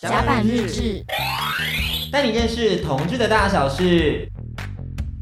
[0.00, 1.04] 甲板日志，
[2.12, 4.30] 带你认识同志的大小事。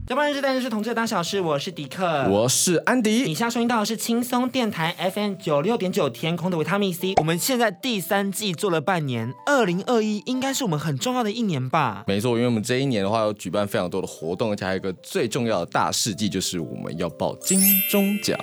[0.07, 1.41] 甲板日志，带你认识同志的大小事。
[1.41, 3.25] 我是迪克，我是安迪。
[3.25, 7.15] 以下收听到的是轻松电台 FM 九六点九天空的维他命 C。
[7.17, 12.05] 我们现在第三季做了半年，二零二一应该是我们很重要的一年吧？
[12.07, 17.59] 没错，因为我们这一年的话，要举办非常多的活动，而且还有一个最重要的大事迹，就是我们要报金
[17.91, 18.39] 钟奖。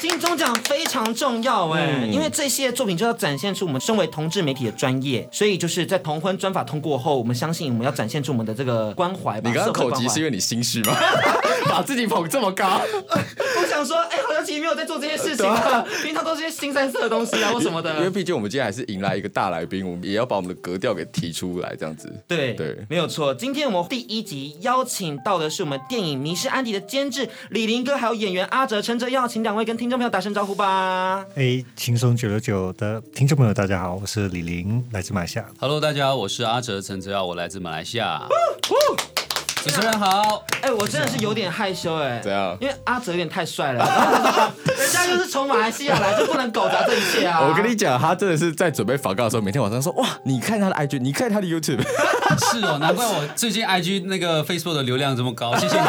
[0.00, 9.40] 金钟奖非常重要哎，嗯、因为这些作品就要展现出我们身为同志媒体的专业，所以就是在同婚专法通过后，我们相信我们要展现出我们的这个关怀。
[9.42, 10.96] 你刚刚口急是因为你心虚吗？
[11.68, 12.80] 把自己捧这么高？
[13.56, 17.94] 我想说，哎、欸，好像其实没有在做这些事情啊， 平常都是些新三色的东西啊，或什么的。
[17.96, 22.12] 因为毕竟我们今天还是迎来一个大来宾，我们也要把我们的格调给提出来，这样子。
[22.28, 23.34] 对对，没有错。
[23.34, 31.26] 今天我们第一集邀请到的是我们电影《迷失安迪》的监制李林哥，还有演员阿哲、陈哲耀，请两位跟听众朋友打声招呼吧。
[31.34, 35.46] 哎，轻松九六九的听众朋友，大家好，我是李林，来自马来西亚。
[35.58, 38.22] Hello，大家好，我是阿哲陈哲耀，我来自马来西亚。
[39.64, 42.54] 主持人好，哎，我真的是有点害羞哎，怎样？
[42.60, 43.82] 因为阿哲有点太帅了，
[44.76, 47.40] 人家就是从马来西亚来，就不能搞砸这一切啊！
[47.48, 51.80] 我跟你讲，他真的是在准备访告的时候，每天晚上说哇，你看他的 IG，你看他的 YouTube，
[52.52, 55.86] 是哦，难怪我最近 IG 那个 Facebook 的流量这么高， 谢谢你。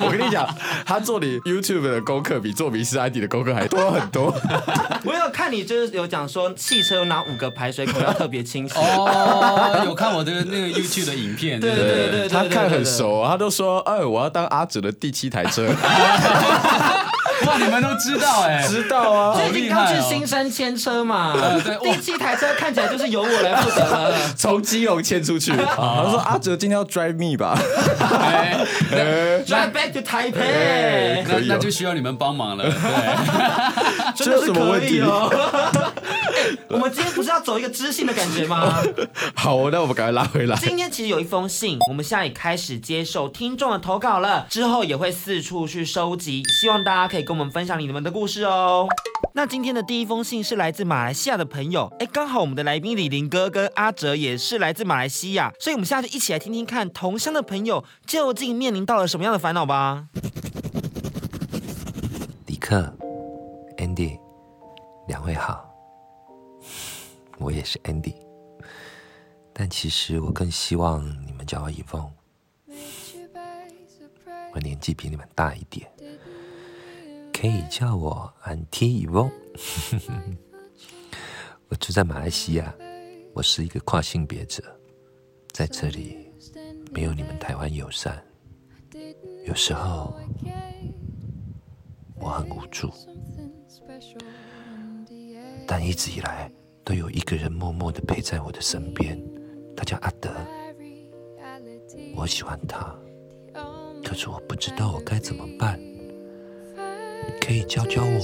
[0.00, 0.46] 我跟你讲，
[0.84, 4.34] 他做你 YouTube 的功课比做迷失 ID 的功课还多很多。
[5.04, 12.57] 我有看你就是有讲说汽车有哪五个排水口要特别清晰哦，有看我的那个 YouTube 的影片，对对对对对。
[12.58, 15.68] 看很熟，他都说：“哎，我要当阿哲的第七台车。”
[17.46, 21.32] 哇，你们都知道哎，知道啊，最近刚去新山牵车嘛，
[21.80, 25.52] 第七台车看起来就是由我来负责了， 从基隆牵出去。
[25.52, 27.56] 他说：“阿哲今天要 drive me 吧
[29.46, 32.64] ，drive back to Taipei，那那就需要你们帮忙了。”
[34.18, 35.30] 对，这有什么问题哦？
[36.68, 38.74] 我们今天不是要走一个知性的感觉吗？
[39.34, 40.56] 好，那我们赶快拉回来。
[40.56, 48.86] 今天其实有一封信，我们现在也开始接受听众的投稿了，之后也会四处去收集，希望大家可以跟我们分享你们的故事哦。
[49.34, 60.06] 那今天的第一封信是来自马来西亚的朋友，哎，刚好我们的来宾李林哥跟阿哲也是来自马来西亚，所以我们现在就一起来听听看同乡的朋友究竟面临到了什么样的烦恼吧。
[62.46, 62.92] 李克
[63.76, 64.18] ，Andy，
[65.06, 65.67] 两位好。
[67.38, 68.14] 我也是 Andy，
[69.52, 72.10] 但其实我更希望你们叫我 Yvonne。
[74.52, 75.88] 我年纪比你们大一点，
[77.32, 79.30] 可以叫我 Auntie Evon。
[81.68, 82.74] 我住在马来西亚，
[83.34, 84.62] 我是一个跨性别者，
[85.52, 86.30] 在这里
[86.90, 88.20] 没有你们台湾友善，
[89.46, 90.12] 有时候
[92.18, 92.90] 我很无助，
[95.66, 96.50] 但一直以来。
[96.88, 99.22] 都有一个人默默的陪在我的身边，
[99.76, 100.30] 他叫阿德，
[102.16, 102.98] 我喜欢他，
[104.02, 105.78] 可是我不知道我该怎么办，
[107.42, 108.16] 可以教教我吗？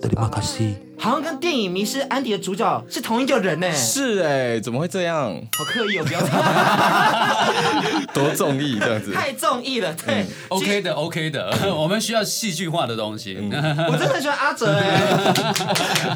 [0.00, 0.76] 德里马卡西。
[1.00, 3.72] 好像跟电影《迷失安迪》的主角是同一个人呢。
[3.72, 5.32] 是哎，怎么会这样？
[5.56, 8.02] 好刻意哦，不要这样。
[8.12, 9.12] 多综艺这样子。
[9.12, 10.26] 太综艺了，对。
[10.48, 13.36] OK 的，OK 的， 我们需要戏剧化的东西。
[13.36, 14.88] 我真的很喜欢阿哲 哎。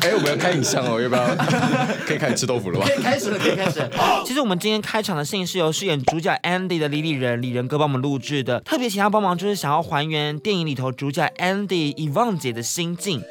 [0.02, 1.24] 哎，我们要开影像哦，要不要？
[2.04, 2.84] 可以开始吃豆腐了吧？
[2.88, 3.88] 可以开始了，可以开始。
[4.26, 13.22] 其实我们今天开场的信是由饰演主角 Andy 的李李仁李仁哥帮我们录制的，特别请他帮忙，就是想要还原电影里头主角 Andy Yvonne 姐的心境。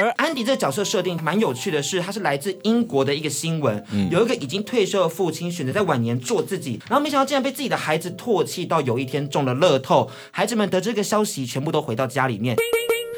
[0.00, 12.56] 而安迪这个角色设定蛮有趣的是，他是来自英国的一个新闻，嗯、有一个已经退休的父亲选择在晚年做自己，然后没想到竟然被自己的孩子唾弃，到有一天中了乐透，孩子们得知这个消息，全部都回到家里面。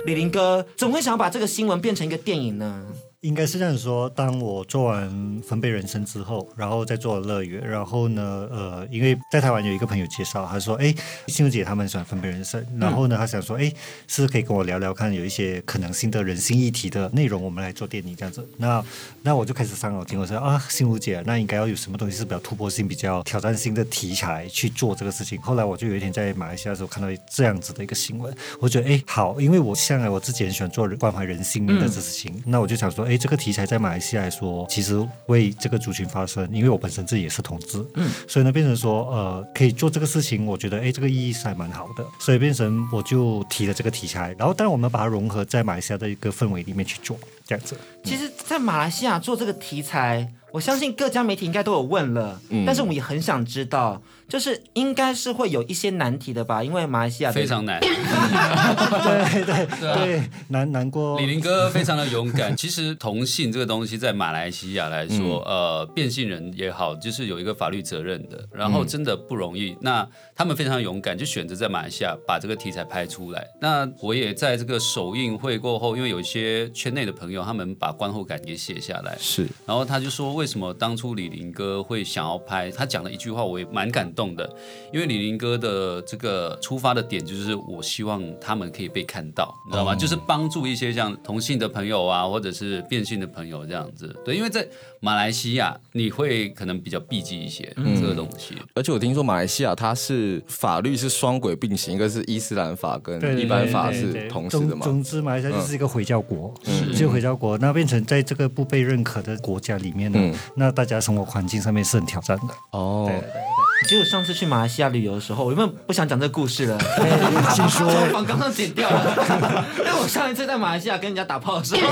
[0.05, 2.87] 李林哥怎么会想要把这个新闻变成一个电影呢？
[3.23, 10.93] 应该是这样说：当我做完分贝人生之后，然后再做乐园，然后呢，呃，因为在台湾有一个朋友介绍，他说：“哎，
[11.29, 13.73] 心如姐他们喜欢分贝人生。”然后呢，他想说：“哎，
[14.09, 18.85] 是不是可以跟我聊聊看，有一些可能性的人性议题的内容，我们来做电影这样子。”那
[19.23, 47.19] 那我就开始上脑筋，我说：“啊，心如姐，那应该要有什么东西是比较突破性、比较挑战性的题材去做这个事情。”后来我就有一天在马来西亚的时候看到这样子的一个新闻，我觉得：“哎，好，因为我向来我自己很喜欢做关怀人性的这事情，嗯、那我就想说。”哎，这个题材在马来西亚来说，其实为这个族群发声，因为我本身自己也是同志，嗯，所以呢，变成说，呃，可以做这个事情，我觉得，哎，这个意义是还蛮好的，所以变成我就提了这个题材，然后，当然我们把它融合在马来西亚的一个氛围里面去做。
[47.45, 47.77] 这样子。
[48.05, 56.63] 其实，在马来西亚做这个题材，我相信各家媒体应该都有问了，嗯但是我们也很想知道，就是应该是会有一些难题的吧？
[56.63, 57.81] 因为马来西亚非常难。
[57.81, 61.19] 对对对 难难过。
[61.19, 62.55] 李林哥非常的勇敢。
[62.57, 69.77] 其实同性这个东西在马来西亚来说，嗯呃，变性人也好，就是有一个法律责任的，然后真的不容易。
[69.81, 73.47] 那他们非常勇敢，就选择在马来西亚把这个题材拍出来。
[73.61, 82.71] 那我也在这个首映会过后，因为有一些圈内的朋友，他们把观后感给写下来，是然后他就说，为什么当初李林哥会想要拍？
[82.71, 84.49] 他讲了一句话，我也蛮感动的。
[84.93, 89.95] 因为李林哥的这个出发的点，就是我希望他们可以被看到，你知道吗？
[89.95, 94.15] 就是帮助一些像同性的朋友啊，或者是变性的朋友这样子。
[94.25, 94.67] 对，因为在
[95.01, 98.55] 马来西亚，你会可能比较避忌一些这个东西。
[98.75, 104.85] 而且我听说马来西亚它是法律是双轨并行，一个是伊斯兰法跟一般法是同时的嘛。
[104.85, 112.55] 总总之，马来西亚就是一个回教国，嗯就回教国，那变成在这个不被认可的国家里面呢，嗯那大家生活环境上面是很挑战的。
[112.71, 113.41] 哦对，对对
[113.85, 116.79] 其实我上次去马来西亚旅游的时候，我原本不想讲这个故事了，
[117.55, 117.87] 请说。
[118.15, 119.65] 我刚刚剪掉了。
[119.79, 121.83] 因 为我上一次在马来西亚跟人家打炮的时候，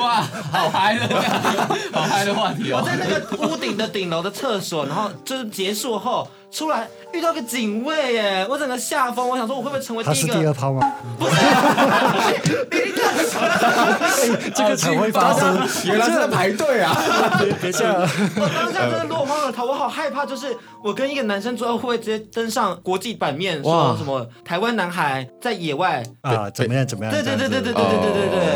[0.00, 0.22] 哇，
[0.52, 1.06] 好嗨的，
[1.92, 2.78] 好嗨的话题哦！
[2.80, 10.40] 我在那个屋顶的顶楼的厕所，然后就是结束后出来遇到个警卫耶，我整个吓疯，我想说我会不会成为第一个？
[10.40, 10.80] 第二炮吗？
[11.18, 11.26] 你
[14.56, 15.54] 这个才会发生。
[15.84, 16.96] 原来是在排队啊！
[17.60, 17.94] 别这样，
[18.36, 26.02] 我当下真的落荒而逃，我好害怕，就是我跟一个男生最后会不会直接登上国际版面，说什么台湾男孩在野外？
[26.22, 26.86] 啊，怎么样？
[26.86, 27.12] 怎么样？
[27.12, 28.46] 对对对对对对对对对对。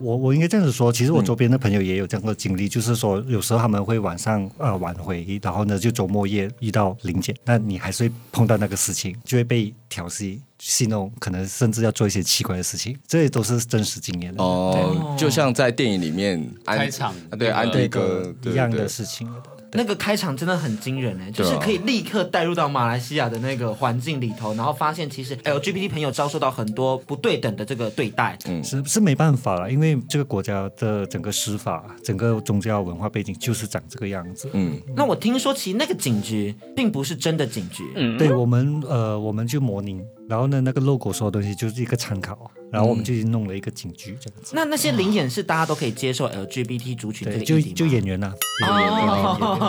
[0.00, 14.44] 我我应该这样子说，其实我周边的朋友也有这样的经历，就是说有时候他们会晚上呃晚回，然后呢就周末夜遇到林检，那你还是会碰到那个事情，就会被调戏、戏弄，可能甚至要做一些奇怪的事情，这些都是真实经验的。
[14.44, 19.26] 哦，就像在电影里面安开场对安对迪哥一样的事情。
[19.72, 28.38] 那个开场真的很惊人哎，就是可以立刻带入到马来西亚的那个环境里头，然后发现其实 LGBT 朋友遭受到很多不对等的这个对待。
[28.46, 28.62] 嗯。
[28.64, 34.48] 是是没办法了，因为这个国家的整个司法、整个宗教文化背景就是长这个样子。
[34.52, 38.18] 嗯，那我听说其实那个警局并不是真的警局，嗯。
[38.18, 44.52] 对我们呃，我们就模拟，然后呢，那个 logo 所有东西就是一个参考，然后我们就弄了一个警局这样子。
[44.54, 49.14] 那那些零演是大家都可以接受 LGBT 族群这个对，就就演员呐、啊，演员演员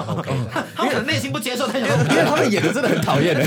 [0.07, 0.31] OK。
[0.75, 3.45] 他们可能内心不接受，他想因说为他们演的真的很讨厌的，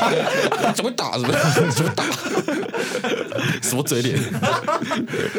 [0.74, 1.28] 怎么打怎么
[1.70, 2.04] 怎么打，
[3.62, 4.18] 什么嘴脸？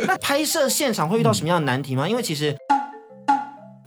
[0.08, 2.08] 那拍摄现场会遇到什么样的难题吗？
[2.08, 2.56] 因为其实。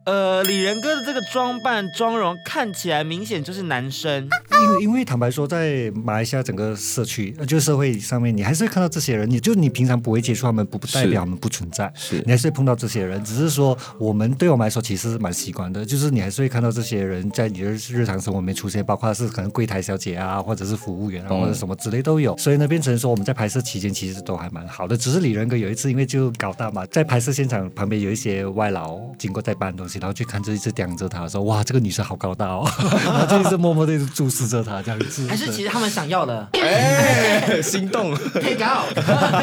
[0.05, 4.29] 呃，李仁哥的这个装扮妆容看起来明显就是男生，
[4.62, 9.29] 因为因为坦白说，在马来西亚整个社区，呃就社会上面，你还是会看到这些人。
[9.29, 13.23] 你就你平常不会接触他们，不不代表他们不存在，是你还是会碰到这些人。
[13.25, 22.37] 只是说，我们对我们来说其实是蛮习惯的，就是你还是会看到这些人在你的日常生活里面出现，包括是可能柜台小姐啊，或者是服务员啊，嗯或者什么之类都有。
[22.38, 24.97] 所以呢，变成说我们在拍摄期间其实都还蛮好的。
[24.97, 32.69] 只是李仁哥有一次因为就搞大嘛，在拍摄现场旁边有一些外劳经过在搬东西，然后去看这一次盯着他说：“哇，这个女生好高大哦！”
[33.05, 35.26] 然后就一直默默的注视着他这样子。
[35.28, 36.48] 还是其实他们想要的。
[36.52, 38.96] 哎，心动，take out，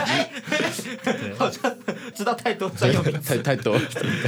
[0.06, 0.30] 哎
[1.38, 1.76] 好像
[2.16, 3.38] 知道太多专有名词。
[3.38, 3.78] 太太多。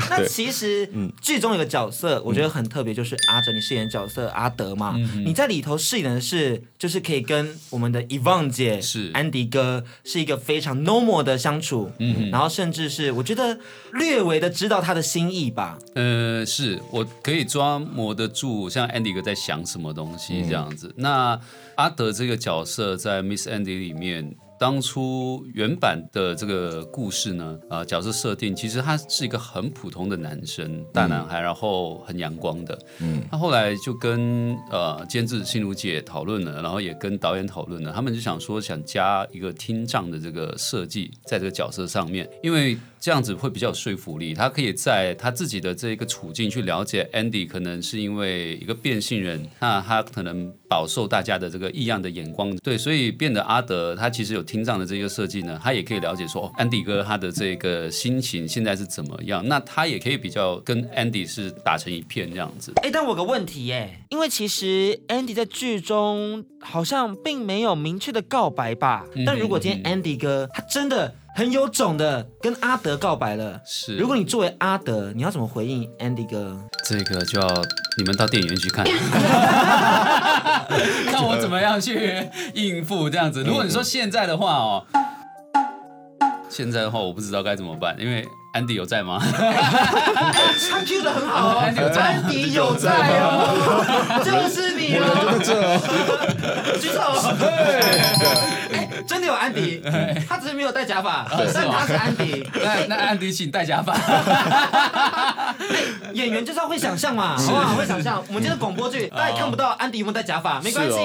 [0.09, 0.89] 那其实
[1.21, 4.95] 剧中有个角色，我觉得很特别，就是阿哲，你饰演的角色阿德嘛。
[5.25, 9.11] 你在里头饰演的是，就是可以跟我们的 Yvonne 姐、是。
[9.13, 13.57] 安迪哥是一个非常 normal 的相处，嗯，然后甚至是我觉得
[13.93, 15.77] 略微的知道他的心意吧。
[15.95, 20.93] 呃，是我可以抓摸得住，像 Andy 哥在想什么东西这样子。
[20.95, 21.39] 那
[21.75, 24.35] 阿德这个角色在 Miss Andy 里面。
[24.57, 32.79] 当初原版的这个故事呢，呃，角色设定其实他是一个很普通的男生，大男孩，然后很阳光的。
[33.01, 54.41] 嗯，他后来就跟呃监制心如姐讨论了，然后也跟导演讨论了，他们就想说想加一个听障的这个设计在这个角色上面，因为这样子会比较有说服力，他可以在他自己的这个处境去了解 Andy 可能是因为一个变性人，那他可能饱受大家的这个异样的眼光，对，所以变得阿德他其实有。
[54.45, 62.71] 听障的这个设计呢，他也可以了解说，哦，安迪哥他的这个心情现在是怎么样，那他也可以比较跟 Andy 是打成一片这样子。
[62.83, 69.05] 哎，但我有个问题耶，因为其实 Andy 在剧中好像并没有明确的告白吧？
[69.15, 76.57] 嗯、但如果今天 Andy 哥他真的很有种的跟阿德告白了，是，如果你作为阿德，你要怎么回应 Andy 哥？
[76.85, 77.47] 这个就要
[77.97, 78.85] 你们到电影院去看，
[81.11, 83.43] 看我怎么样去应付这样子。
[83.43, 84.85] 如果你说现在的话哦。
[86.47, 89.19] 现在的话，我不知道该怎么办，因为安迪有在吗？
[89.21, 91.75] 他 Q 的很好哦，安
[92.29, 95.35] 迪有在哦，就 是你哦，
[96.79, 96.95] 举手。
[97.37, 99.81] 对，真的有安迪，
[100.27, 102.47] 他只是没有戴假发，但他是安迪。
[102.63, 103.95] 那那安迪请戴假发。
[106.13, 107.75] 演员就是要会想象嘛，好不好？
[107.75, 108.23] 会想象。
[108.27, 110.97] 我们今天广播剧，大家看不到安迪有没有戴假发，没关系，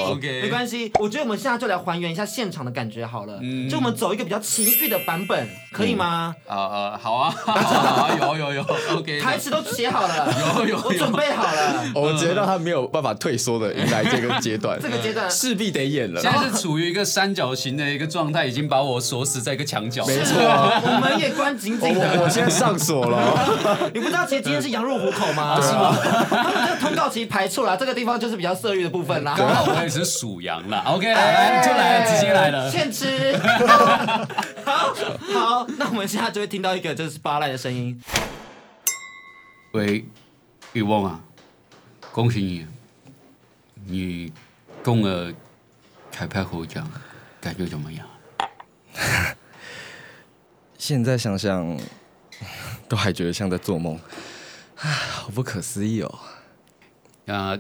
[0.43, 0.91] 没关系。
[0.99, 3.39] 我觉得我们现在就来还原一下现场的感觉好了，
[3.69, 6.35] 就我们走一个比较情欲的版本，可以吗？
[6.47, 7.35] 啊啊，好啊。
[7.45, 8.67] 好啊，有有有
[8.97, 11.85] ，OK，台词都写好了，有有，我准备好了。
[11.95, 16.21] 我觉得他没有办法退缩的迎来这个阶段，这个阶段势必得演了。
[16.21, 20.05] 现在是处于一个三角形的一个状态，已经把我锁死在一个墙角。
[20.07, 22.23] 没错，我门也关紧紧的。
[22.23, 23.91] 我现在上锁了。
[23.95, 25.61] 你不知道，其实今天是羊入虎口吗？
[25.61, 25.97] 是吗？
[26.29, 29.35] 他们这个通告其实排出来，这个地方就是比较色欲的部分啦。
[29.37, 30.83] 刚好我也是属羊了。
[30.89, 32.71] OK，来就来，直接来了。
[32.71, 33.37] 现吃。
[34.65, 34.95] 好，
[35.33, 38.01] 好，那我们现在就会听到一个就是巴赖的声音。
[39.73, 40.05] 喂，
[40.73, 41.21] 玉翁啊，
[42.13, 42.67] 恭喜你，
[43.87, 44.33] 你
[44.83, 45.33] 中了
[46.11, 46.85] 彩排获奖，
[47.41, 48.07] 感觉怎么样？
[50.77, 51.79] 现在想想，
[52.89, 53.97] 都还觉得像在做梦，
[54.77, 56.19] 啊， 好不可思议哦。
[57.25, 57.59] 那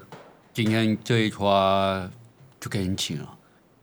[0.52, 2.10] 今天这一桌
[2.58, 3.38] 就给你请了，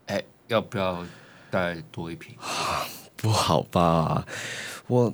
[0.08, 1.06] 哎，要不要
[1.51, 2.36] 再多一瓶？
[3.16, 4.25] 不好吧，
[4.88, 5.13] 我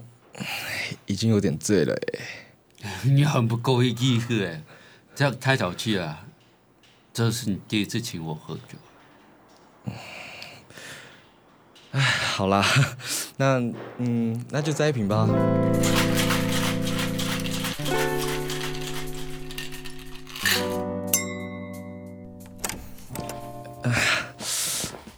[1.05, 2.89] 已经有点醉了哎。
[3.03, 4.61] 你很不够意思哎，
[5.15, 6.25] 这样太小气了。
[7.13, 9.91] 这是你第一次请我喝酒。
[11.93, 12.65] 哎，好啦，
[13.37, 13.59] 那
[13.99, 15.27] 嗯，那就再一瓶吧。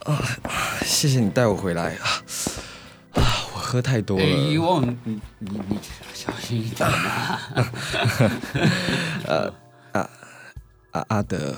[0.04, 0.22] 啊，
[0.84, 2.04] 谢谢你带我回来啊。
[3.14, 3.22] 啊，
[3.54, 4.24] 我喝太多了。
[4.24, 5.78] 遗忘你你你
[6.12, 7.40] 小心一点啊！
[9.26, 9.52] 呃
[9.92, 10.10] 啊
[10.92, 11.56] 啊阿德，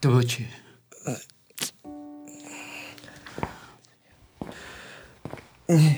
[0.00, 0.46] 对不起。
[5.72, 5.96] 你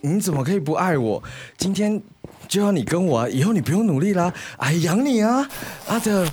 [0.00, 1.22] 你怎么可以不爱我？
[1.56, 2.00] 今天
[2.46, 3.28] 就要你跟我啊！
[3.28, 5.48] 以后你不用努力啦，阿姨养你啊！
[5.88, 6.26] 阿德，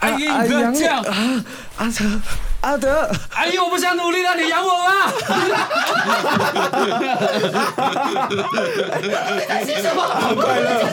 [0.00, 1.44] 阿姨你不要这样啊！
[1.76, 2.20] 阿德。
[2.62, 3.10] 阿德，
[3.42, 5.12] 阿姨，我不想努力了，你养我吧。
[9.48, 10.06] 担心什么？
[10.40, 10.86] 快乐，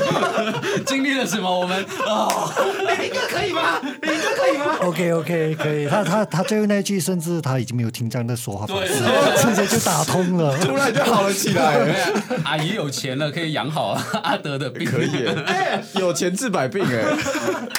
[0.84, 1.60] 经历了什么？
[1.60, 2.52] 我们哦，
[3.00, 3.80] 林哥可以吗？
[4.02, 5.88] 林哥可以吗？OK OK 可以。
[5.88, 8.96] 他他他最后那句，甚至他已经没有听这样的说话方式，
[9.38, 12.12] 直接就打通了，突然就好了起来。
[12.44, 15.28] 阿姨有钱了，可以养好阿德的病，可以。
[15.46, 17.04] 哎，有钱治百病哎，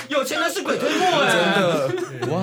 [0.06, 1.90] 有钱的是鬼推磨哎，真的
[2.32, 2.40] 哇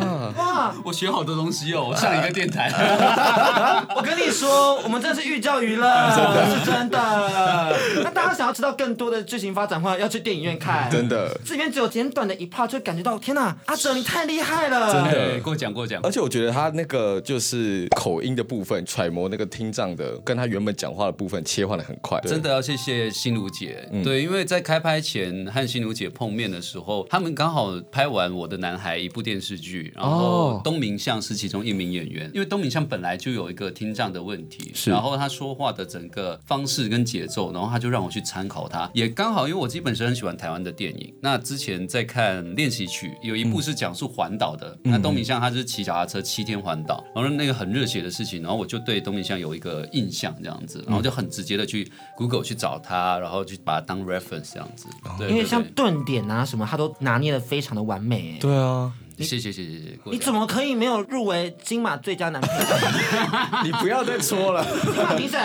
[0.67, 2.71] 哇，我学好多东西哦，上一个电台。
[3.95, 5.87] 我跟你说，我们这是寓教于乐，
[6.51, 7.77] 是真的。
[8.03, 10.89] 那大家想要知道更多的剧情发展的话，要去电影院看。
[10.91, 14.91] 真的，这边只有简短的一 part，就感觉到天哪，阿哲你太厉害了。
[14.91, 15.99] 真的，过奖过奖。
[16.03, 22.19] 而且我觉得他那个就是口音的部分，揣摩那个听障的，跟他原本讲话的部分切换的很快。
[22.21, 34.91] 真的要谢谢心如姐，对，因为在开拍前和心如姐碰面的时候，他们刚好拍完《我的男孩》一部电视剧，然后东明相是其中一名演员，因为东明相本来就有一个听障的问题，是。
[34.91, 54.87] 然后他说话的整个方式跟节奏，然后他就让我去参考他，也刚好因为我基本是很喜欢台湾的电影，那之前在看练习曲，有一部是讲述环岛的，嗯、那东明相他是骑脚踏车七天环岛，然后那个很热血的事情，然后我就对东明相有一个印象这样子，然后就很直接的去 Google 去找他，然后去把他当 reference 这样子，
[55.17, 58.93] 对对对，因为像顿点啊什么，他都拿捏的非常的完美，对啊。
[59.25, 59.99] 谢谢谢谢谢谢！
[60.11, 62.77] 你怎么可以没有入围金马最佳男配角？
[63.65, 64.63] 你不要再说了。
[64.93, 65.39] 金马评审，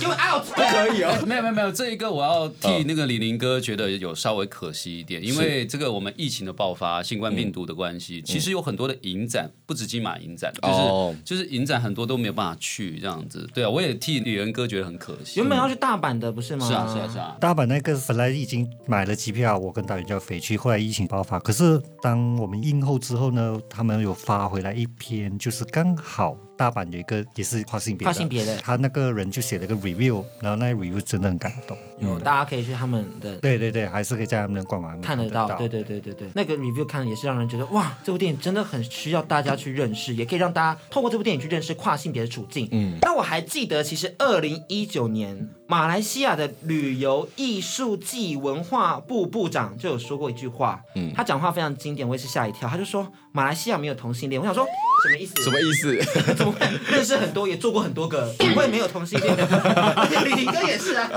[0.00, 0.44] 给我 out！
[0.44, 1.12] 不可以哦。
[1.26, 13.48] 没有没有没有，这一个我要替那个李林哥觉得有稍微可惜一点，因为这个我们疫情的爆发，新冠病毒的关系，其实有很多的影展，不止金马影展，就是就是影展很多都没有办法去这样子。
[13.52, 15.40] 对啊，我也替李仁哥觉得很可惜。
[15.40, 16.66] 原本要去大阪的不是吗？
[16.66, 17.36] 是啊是啊是啊。
[17.38, 26.36] 大阪那个本来已经买了机票，我跟导演就要飞去，后来疫情爆发，可是当我们映后之后呢，他们有发回来一篇，就是刚好。
[26.56, 31.74] 大阪有一个也是跨性别，跨性别的，他那个人就写了个 review，然后那个 review 真的很感动。
[31.98, 35.48] 有，大家可以去他们的，对对对，还是可以在他们的官网看得到。
[35.56, 42.68] 对对对对对，那个 review 看了也是让人觉得哇，这部电影真的很需要大家去认识，也可以让大家透过这部电影去认识跨性别的处境。
[42.72, 54.40] 嗯，那我还记得，其实二零一九年马来西亚的旅游艺术暨文化部部长就有说过一句话，嗯，他讲话非常经典，我也是吓一跳，他就说马来西亚没有同性恋。
[54.40, 54.66] 我想说
[55.02, 55.42] 什么意思？
[55.42, 56.34] 什么意思？
[56.34, 56.58] 怎么会
[56.90, 59.46] 认识很多，也做过很多个，我也没有同性恋的。
[60.24, 61.08] 李林哥也是啊。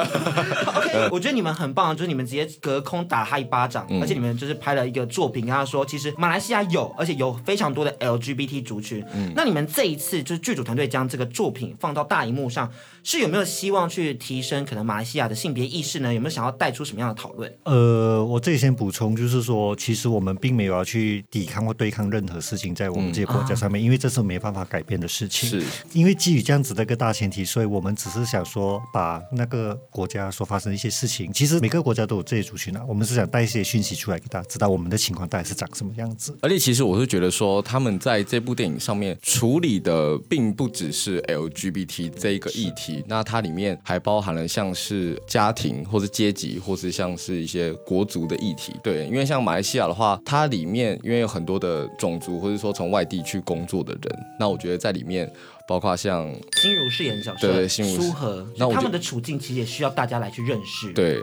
[0.75, 9.03] OK，我觉得你们很棒，就是你们直接隔空打他一巴掌，而且你们就是拍了一个作品，跟他说，其实马来西亚有，而且有非常多的 LGBT 族群。
[9.35, 12.71] 那你们这一次就是剧组团队将这个作品放到大荧幕上，
[13.03, 16.13] 是有没有希望去提升可能马来西亚的性别意识呢？
[16.13, 17.53] 有没有想要带出什么样的讨论？
[17.63, 25.49] 呃，我这里先补充，就是说，其实我们并没有要去抵抗或对抗任何事情，在我们这些国家上面，嗯啊、因为这是没办法改变的事情。
[25.49, 36.37] 是，因为基于这样子的一个大前提，所以我们只是想说，把那个国家所发生的一些事情，其实每个国家都有这些族群啊，我们是想带一些讯息出来给大家知道，我们的情况大概是长什么样子。
[36.41, 48.73] 而且，其实我是觉得说，他们在这部电影上面处理的，并不只是 LGBT 这一个议题，那它里面还包含了像是家庭，或是阶级，或是像是一些国族的议题。
[48.83, 55.31] 对，因为像马来西亚的话，它里面因为有很多的种族，或者说从外地去工作的人，那我觉得在里面，
[55.67, 56.25] 包括像
[56.57, 60.91] 心如饰演的角色，对，书和，那他们的处境其实也需要大家来去认识。
[60.93, 61.19] 对，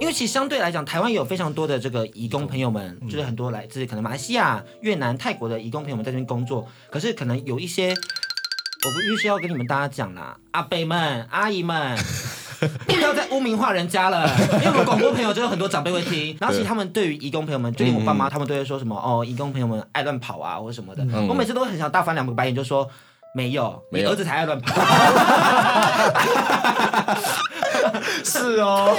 [0.00, 7.94] 因为其实相对来讲，台湾有非常多的这个移工朋友们，就是很多来自可能马来西亚、越南、泰国的移工朋友们在这边工作，可是可能有一些。
[8.82, 11.98] 我不必须要跟你们大家讲啦，阿伯们、阿姨们，
[12.86, 14.28] 不要再污名化人家了。
[14.58, 21.02] 因为我们广播朋友就有很多长辈会听，然后其实他们对于义工朋友们，对于我爸妈，他们都会说什么哦，义工朋友们爱乱跑啊，或者什么的。
[21.04, 22.88] 嗯、我每次都会很想大翻两个白眼，就说
[23.34, 24.80] 没有，没有你儿子才爱乱跑。
[28.24, 28.94] 是哦，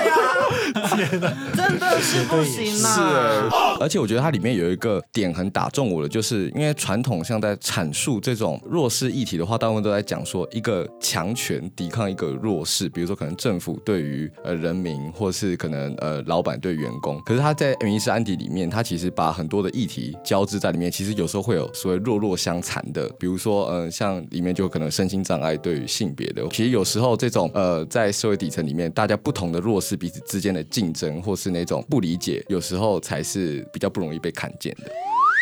[0.96, 3.50] 天哪，真的是不行呐！
[3.82, 17.20] 而且我觉得它里面有一个点很打中我的，就是因为传统像在阐述这种弱势议题的话，大部分都在讲说一个强权抵抗一个弱势，比如说可能政府对于呃人民，或是可能呃老板对员工。
[17.26, 34.92] 可是他在《迷失安迪》里面，他其实把很多的议题交织在里面，其实有时候会有所谓弱弱相残的，比如说呃像里面就可能身心障碍对于性别的，其实有时候这种呃在社会底层里面大家不同的弱势彼此之间的竞争，或是那种不理解，有时候才是比较不容易被看见的。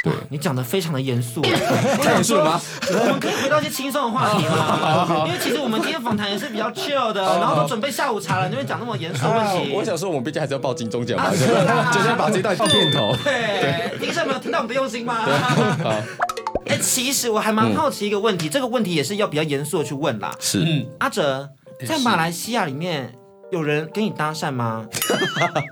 [0.01, 1.41] 对，你讲的非常的严肃，
[2.01, 2.61] 太严肃了吗？
[2.87, 5.25] 我们可以回到一些轻松的话题吗？
[5.27, 9.73] 因为其实我们今天访谈也是比较 chill 的，然后都准备下午茶了，你会讲那么严肃的问题？
[9.73, 13.13] 我想说，我们毕竟还是要报金钟奖嘛，就是把这段片头。
[13.25, 15.27] 对，听众没有听到我们的用心吗？
[16.65, 20.33] 哎，其实我还蛮好奇一个问题，这个问题也是要比较严肃的去问啦。
[20.39, 21.49] 是，阿哲。
[21.85, 23.13] 在马来西亚里面，
[23.51, 24.85] 有人跟你搭讪吗？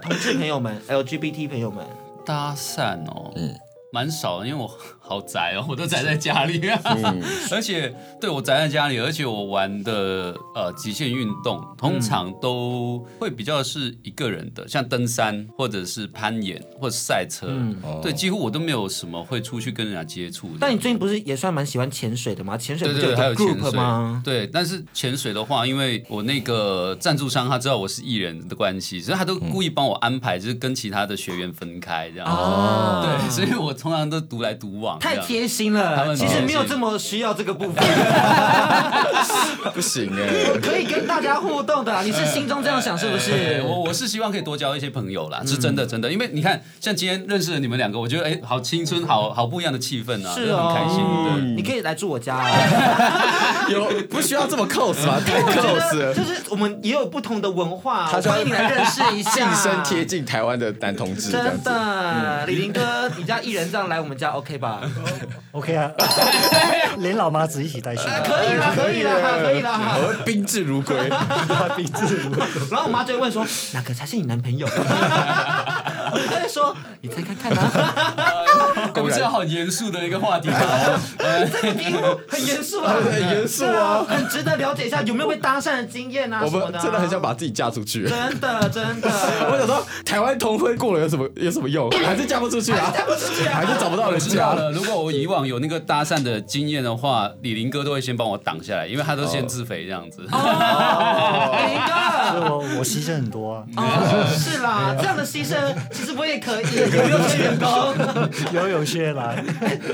[0.04, 1.86] 同志朋友们，LGBT 朋友们，
[2.28, 3.56] 搭讪哦，嗯，
[3.92, 4.70] 蛮少的，因为我。
[5.08, 20.50] 好宅哦，我都宅在家里，嗯、 而且对我宅在家里，而且我玩的呃极限运动通常都会比较是一个人的，像登山或者是攀岩或者赛车，嗯、对，几乎我都没有什么会出去跟人家接触。
[20.60, 22.58] 但你最近不是也算蛮喜欢潜水的吗？
[22.58, 24.22] 潜水不就有 group 吗？
[24.26, 32.34] 对，但是潜水的话，因为我那个赞助商他知道我是艺人的关系，所以他都故意帮我安排，就是跟其他的学员分开这样子。
[32.36, 34.98] 哦，对，所以我通常都独来独往。
[35.00, 37.84] 太贴心了，他们其实没有这么需要这个部分。
[39.74, 43.62] 不行哎，可以跟大家互动的，你是心中这样想是不是？
[43.66, 51.42] 我我是希望可以多交一些朋友啦，是真的真的，因为你看，像今天认识了你们两个，我觉得哎，好青春，好好不一样的气氛啊，是很开心对。
[51.56, 55.20] 你可以来住我家啊， 有不需要这么 close 吗？
[55.26, 61.32] 太 close 了，就是我们也有不同的文化，欢迎你来认识一下，近身贴近台湾的男同志。
[61.32, 64.82] 真的，李林哥，你家艺人这样来我们家 OK 吧
[65.52, 65.92] ？OK 啊，
[66.98, 70.96] 连老妈子一起带去，可以啦，可以啦，可以啦，我会宾至如归，
[71.76, 72.44] 宾至如归。
[72.72, 74.68] 然后我妈就会问说，哪个才是你男朋友？
[76.12, 77.72] 他就说，你再看看啊。
[78.96, 80.50] 我们是好严肃的一个话题，
[81.52, 86.42] 这个题目很严肃啊， 很严肃啊，很值得了解一下，有没有被搭讪的经验啊？
[86.44, 89.10] 我们真的很想把自己嫁出去，真的真的。
[89.52, 91.90] 我想说，台湾同婚过了有什么有什么用？
[92.06, 92.92] 还是嫁不出去啊？
[92.94, 94.72] 嫁不出去啊，还是找不到人嫁了。
[94.72, 100.22] 如果我以往有那个搭讪的经验的话，李林哥都会先帮我挡下来，因为他都先自肥这样子。
[100.22, 100.32] 李林
[101.86, 101.94] 哥，
[102.50, 103.64] 我我牺牲很多啊。
[104.28, 105.56] 是啦，这样的牺牲
[105.98, 107.68] 其实我也可以，有没有缺员工，
[108.54, 109.44] 有有些来，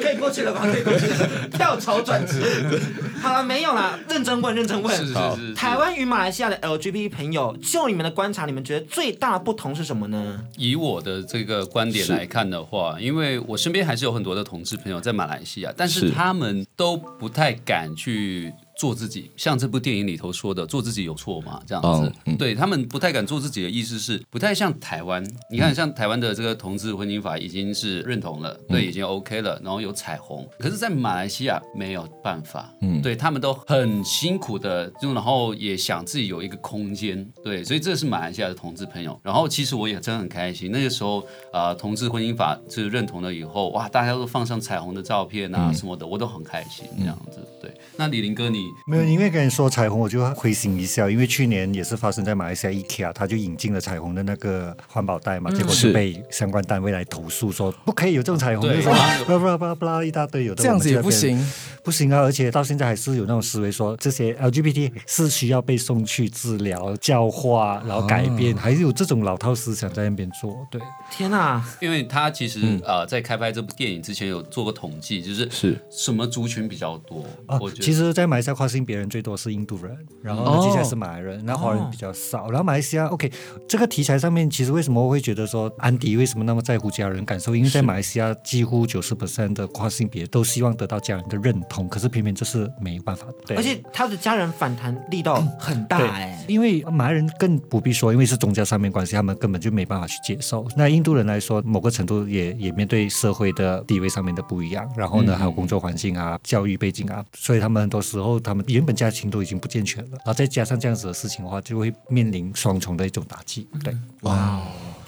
[0.01, 0.67] 可以过去了吧？
[0.69, 2.43] 可以过去了，跳槽转职。
[3.23, 4.93] 好了，没有啦，认真问，认真问。
[4.93, 5.53] 是是是。
[5.53, 10.37] 台湾与马来西亚的 LGBT 朋友，就你们的观察，你们觉得最大的不同是什么呢？
[10.57, 21.61] 以我的这个观点来看的话，因为我身边还是有很多的同志朋友在马来西亚，但是他们都不太敢去做自己，像这部电影里头说的，做自己有错吗？
[21.65, 25.23] 这样子，嗯、对他们不太敢做自己的意思是不太像台湾。
[25.49, 30.47] 你看，像台湾的这个同志婚姻法已经是认同了，嗯、对，已经 OK 了，然后有彩虹。
[30.59, 39.19] 可是，在马来西亚没有办法，嗯，对他们都很辛苦的，就然后也想自己有一个空间，对，所以这是马来西亚的同志朋友。
[39.23, 47.71] 然后，其实我也真的很开心，那个时候啊、呃，同志婚姻法是认同了以后，哇，大家都放上彩虹的照片啊什么的，嗯、我都很开心，这样子，对。
[47.97, 49.03] 那李林哥你，你没有？
[49.03, 61.39] 因为跟你说彩虹，我就会心一笑，因为去年也是发生在马来西亚，IKEA 他就引进了彩虹的那个环保袋嘛，嗯、结果是被相关单位来投诉，说不可以有这种彩虹，对，巴拉巴拉巴拉一大堆，有的这样子也不行，
[61.83, 62.19] 不行啊！
[62.19, 70.65] 而且到现在还是有那种思维说，这些 LGBT 是需要被送去治疗、教化，然后改变，啊、还是有这种老套思想在那边做。
[70.71, 71.63] 对，天哪！
[71.81, 77.25] 因为他其实、嗯、呃，在开拍这部电影之前有做过统计，就是是什么族群比较多？
[77.47, 82.49] 啊、我觉得其实，在马来西亚跨性别人最多是印度人，然后接下来是马来人，那华人比较少。
[82.49, 83.31] 然后马来西亚，OK，
[83.67, 87.55] 这个题材上面，其实为什么我会觉得说安迪为什么那么在乎家人感受？
[87.55, 93.35] 因为在马来西亚，几乎九十 percent 的跨性别都希望得到家人的认同，可是偏偏这是没办法的。
[93.47, 100.67] 对，而且他的家人反弹力道很大哎、欸，因为马来人更不必说，因为是宗教上面关系，他们根本就没办法去接受。
[100.75, 113.67] 那印度人来说，某个程度也也面对社会的地位上面的不一样，然后呢，还有工作环境啊、教育背景啊，所以他们很多时候他们原本家庭都已经不健全了，然后再加上这样子的事情的话，就会面临双重的一种打击。
[113.83, 114.61] 对，哇。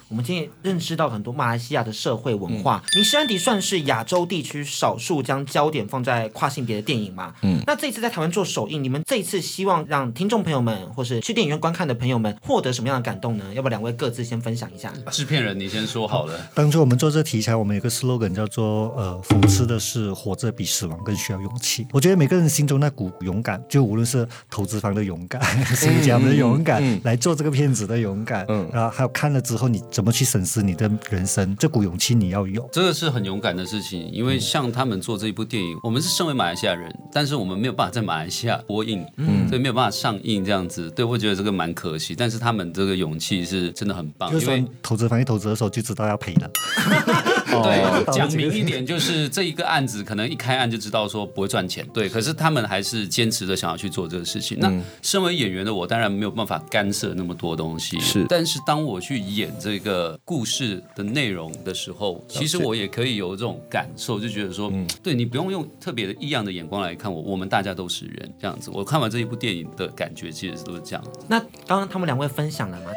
[0.08, 7.34] 我们今天认识到很多马来西亚的社会文化，嗯《迷失安迪》算是亚洲地区少数将焦点放在跨性别的电影嘛？
[7.41, 13.52] 嗯，那这一次在台湾做首映，你们这一次希望让听众朋友们，或是去电影院观看的朋友们，获得什么样的感动呢？
[13.56, 14.94] 要不两位各自先分享一下？
[15.10, 16.39] 制片人，你先说好了。
[16.54, 21.88] 当初我们做这题材，我们有个 slogan 叫做“呃，讽刺的是活着比死亡更需要勇气”。
[21.91, 25.41] 我觉得每个人心中那股勇敢，就无论是投资方的勇敢，
[25.76, 29.84] 新疆的勇敢，嗯嗯、来做这个片子的勇敢，嗯，然后还有看了之后你。
[29.96, 31.56] 怎么去审视你的人生？
[31.56, 34.12] 这股勇气你要有，这个是很勇敢的事情。
[34.12, 40.92] 因为像他们做这一部电影，我们是身为马来西亚人，但是我们没有办法在马来西亚播映，嗯，所以没有办法上映这样子。
[40.92, 42.14] 对，我觉得这个蛮可惜。
[42.14, 46.52] 但是他们这个勇气是真的很棒，因为投资反正投资的时候就知道要赔了。
[47.63, 52.10] 对，讲明一点就是这一个案子可能一开案就知道说不会赚钱，对。
[52.10, 54.58] 可是他们还是坚持着想要去做这个事情。
[54.60, 58.26] 那身为演员的我，当然没有办法干涉那么多东西，是。
[58.28, 60.20] 但是当我去演这个。
[60.26, 68.72] 故事的内容的时候，其实我也可以有这种感受，就觉得说，嗯、对你不用用特别的异样的眼光来看我，我们大家都是人，这样子。
[68.74, 71.04] 我看完这一部电影的感觉，其实都是这样。
[71.28, 72.88] 那刚刚他们两位分享了嘛？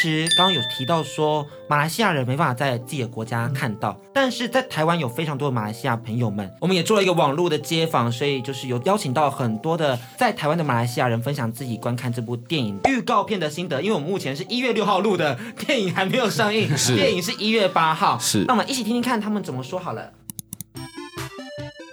[0.00, 13.82] 其实刚刚有提到说，马来西亚人没办法在自己的国家看到，但是在台湾有非常多的马来西亚朋友们，我们也做了一个网络的街访，所以就是有邀请到很多的在台湾的马来西亚人分享自己观看这部电影预告片的心得。
[13.82, 16.66] 因为我们目前是一月六号录的，电影还没有上映。
[16.96, 18.44] 电影是一月八号，是。
[18.46, 20.10] 那我们一起听听看他们怎么说好了。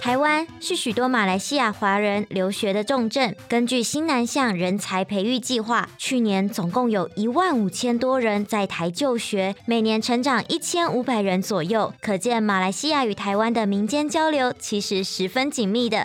[0.03, 3.33] 台湾是许多马来西亚华人留学的重镇。
[3.47, 11.93] 根据新南向人才培育计划，去年总共有一万五千多人在台就学，每年成长一千五百人左右。
[12.01, 16.03] 可见马来西亚与台湾的民间交流其实十分紧密的。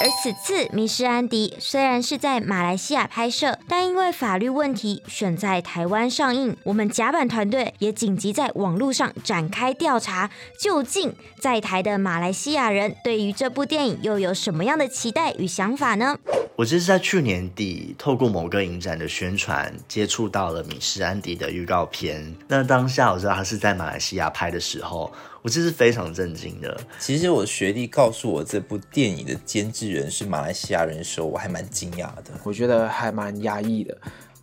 [0.00, 6.56] 而此次《迷失安迪》虽然是在马来西亚拍摄，但因为法律问题选在台湾上映。
[6.62, 10.30] 我们甲板团队也紧急在网络上展开调查，
[10.60, 16.16] 究竟在台的马来西亚人对于这部电影又有什么样的期待与想法呢？
[16.58, 22.34] 我就是在去年底透过某个影展的宣传，接触到了《米斯安迪》的预告片。
[22.48, 25.12] 那当下我知道他是在马来西亚拍的时候。
[25.40, 26.76] 我这是非常震惊的。
[26.98, 32.32] 其实我学弟告诉我这部电影的监制人是马来西亚人的时候，我还蛮惊讶的。
[32.42, 33.96] 我觉得还蛮压抑的，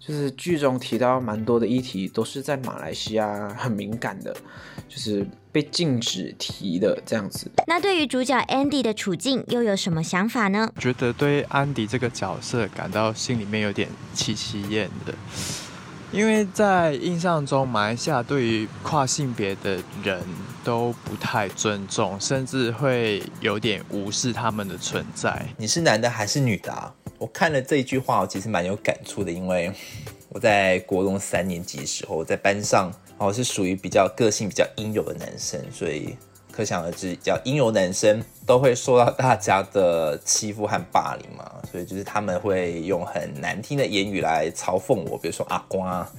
[0.06, 4.32] 就是剧中提到蛮多的议题都是在马来西亚很敏感的，
[4.88, 7.50] 就是被禁止提的这样子。
[7.66, 10.70] 那对于主角 Andy 的处境又有什么想法呢？
[10.78, 15.14] 觉得对安迪这个角色感到心里面有点戚戚焉的。
[16.12, 20.22] 因为在印象中，马来西亚对于跨性别的人
[20.64, 25.48] 都不太尊重，甚至会有点无视他们的存在。
[25.58, 26.94] 你是男的还是女的啊？
[27.18, 29.72] 我看了这一句话，我其实蛮有感触的，因为
[30.30, 36.16] 我在国中三年级的时候，在班上，我是属于比较个性比较阴柔的男生，所以。
[36.52, 46.10] 可想而知，叫阴柔男生都会受到大家的欺负和霸凌嘛，所以就是他们会用很难听的言语来嘲讽我，比如说阿瓜，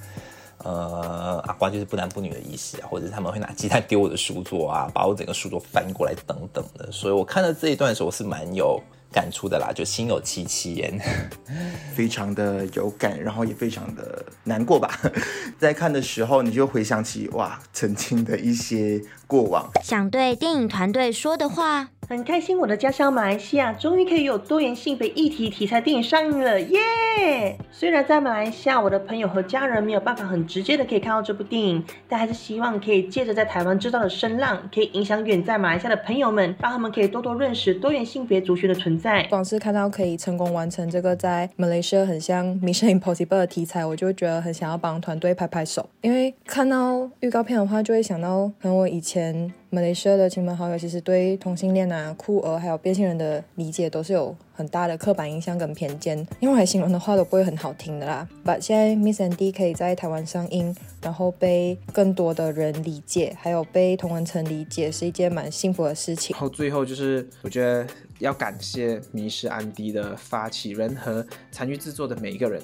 [0.59, 6.91] 呃，阿瓜就是不男不女的意思啊，或者他们会拿鸡蛋丢我的书桌啊，把我整个书桌翻过来等等的。
[6.91, 8.79] 所以我看到这一段的时候，我是蛮有
[9.11, 10.99] 感触的啦，就心有戚戚焉，
[11.95, 14.99] 非常的有感，然后也非常的难过吧。
[15.57, 21.89] 在看的时候，你就回想起哇，曾经的一些过往，想对电影团队说的话。
[22.09, 39.23] 很开心，我的家乡马来西亚终于可以有多元性别议题题材电影上映了，耶、虽然在马来西亚，我的朋友和家人没有办法很直接的可以看到这部电影，但还是希望可以借着在台湾制造的声浪，可以影响远在马来西亚的朋友们，让他们可以多多认识多元性别族群的存在。
[39.23, 49.51] 光是看到可以成功完成这个在马来西亚很像 Mission Impossible 的题材，我就觉得很想要帮团队拍拍手，因为看到预告片的话，就会想到可能我以前。
[49.69, 58.25] 马来西亚的亲朋好友其实对同性恋啊、酷儿还有变性人的理解都是有很大的刻板印象跟偏见，因为形容的话都不会很好听的啦。
[58.45, 66.33] But 现在 Miss Andy 可以在台湾上映，然后被更多的人理解，还有被同文层理解，是一件蛮幸福的事情。
[66.33, 67.85] 然后最后就是我觉得
[68.19, 72.61] 要感谢迷失安迪的发起人和参与制作的每一个人，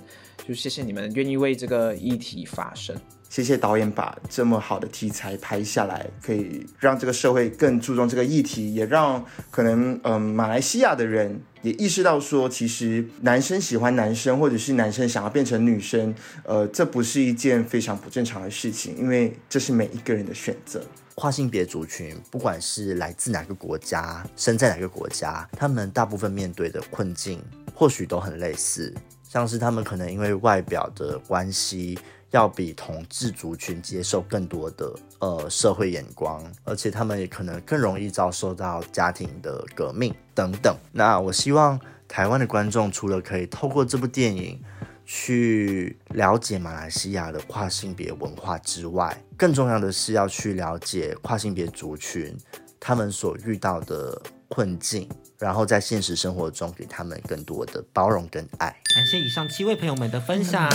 [0.47, 2.95] 就谢谢你们愿意为这个议题发声。
[3.33, 20.79] 谢谢导演把这么好的题材拍下来，可以让这个社会更注重这个议题，也让可能嗯马来西亚的人也意识到说，其实男生喜欢男生，或者是男生想要变成女生，呃，这不是一件非常不正常的事情，因为这是每一个人的选择。
[21.15, 27.41] 跨性别族群，不管是来自哪个国家，生在哪个国家，他们大部分面对的困境
[27.73, 28.93] 或许都很类似，
[29.27, 31.97] 像是他们可能因为外表的关系。
[32.33, 40.75] 要比同志族群接受更多的呃社会眼光，而且他们也可能更容易遭受到家庭的革命等等。
[40.91, 44.59] 那我希望台湾的观众除了可以透过这部电影
[45.05, 52.35] 去了解马来西亚的跨性别文化之外，更重要的是要去了解跨性别族群
[52.79, 55.07] 他们所遇到的困境。
[55.43, 58.73] 然后在现实生活中给他们更多的包容跟爱。
[58.95, 60.71] 感谢以上七位朋友们的分享，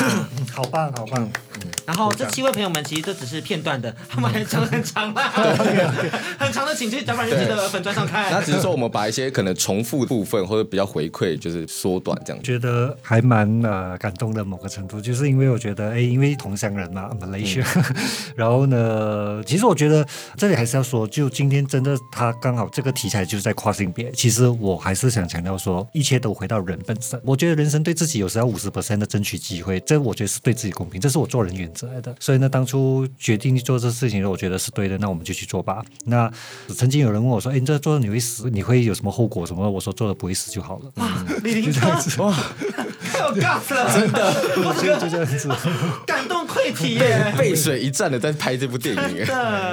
[0.53, 1.27] 好 棒好棒。
[1.87, 5.31] 然后这七位朋友们其实这只是片段的，他们还讲很长啦，
[6.39, 8.31] 很长的，请去甲板日记的粉专上看。
[8.31, 12.43] 那只是说我们把一些可能重复部分或者比较回馈，就是缩短这样。
[12.43, 17.65] 觉得还蛮呃感动的，某个程度，就是因为我觉得哎，因为同乡人嘛，Malaysia，
[18.37, 24.47] 然后呢，其实我觉得这里还是要说，就今天真的他刚好这个题材就是在跨性别，其实。
[24.59, 27.21] 我还是想强调说，一切都回到人本身。
[27.25, 32.15] 我觉得人生对自己有时候要五十 percent 的争取机会，这我觉得是对自己公平，这是我做人原则来的。
[32.21, 35.85] 所以呢，当初决定去做这事情，我觉得是对的，那我们就去做吧。
[36.05, 36.31] 那
[36.77, 38.51] 曾经有人问我说：“哎，你这做的你会死？
[38.51, 39.47] 你会有什么后果？
[39.47, 40.93] 什么？”我说：“做的不会死就好了。
[40.97, 42.35] 哇”李林哥，哇，
[43.19, 44.33] 太有 gas 了，真的，
[44.65, 45.49] 我觉得就这样子，
[46.07, 49.27] 感动溃体耶，背水一战的在拍这部电影。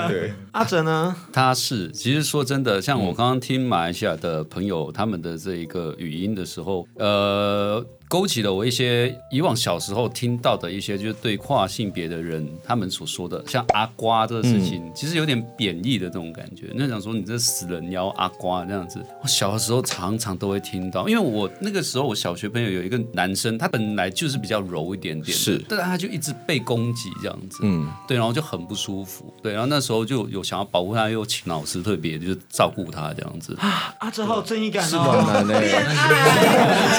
[0.07, 1.15] 对，阿哲呢？
[1.31, 4.91] 他是其实说真的，像我刚刚听马来西亚的朋友。
[4.91, 7.85] 他们的这一个语音的时候，呃。
[8.07, 16.67] 勾起了我一些以往小时候听到的一些，就是对跨性别的人他们所说的，像阿瓜这个事情，其实有点贬义的这种感觉。
[16.75, 19.03] 那想说你这死人，妖阿瓜这样子。
[19.21, 33.57] 我小的时候常常都会听到，因为我那个时候我小学朋友有一个男生，他本来就是比较柔一点点，是，但他就一直被攻击这样子，嗯，对，然后就很不舒服，对，然后那时候就有想要保护他，又请老师特别就是照顾他这样子。
[33.59, 35.45] 啊，阿哲好有正义感哦，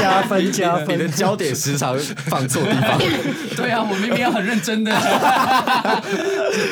[0.00, 0.95] 加分 加分。
[0.96, 2.98] 你的焦点时常放错地方。
[3.56, 4.92] 对啊，我明明要很认真的。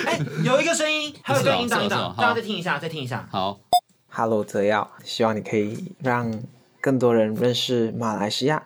[0.07, 3.29] 哎，有一个声音，还有一个音档，大家再听一下，再听一下。
[3.31, 3.61] 好
[4.09, 6.43] ，Hello，泽耀，希望你可以让
[6.81, 8.63] 更多人认识马来西亚，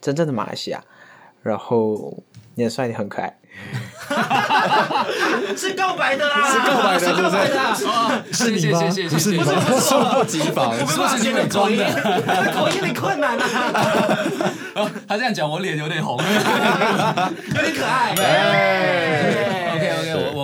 [0.00, 0.82] 真正的马来西亚。
[1.42, 2.22] 然后
[2.54, 3.38] 你很帅，你很可爱。
[5.56, 7.56] 是告白的啦，是告白的，是告白的，
[8.32, 8.78] 是你吗？
[8.80, 9.44] 谢谢谢谢，不是你吗？
[9.80, 11.78] 猝不及防，我没办法前面口音，
[12.54, 13.42] 口音有点困难啊。
[15.08, 19.53] 他这样讲，我脸有点红，有点可爱。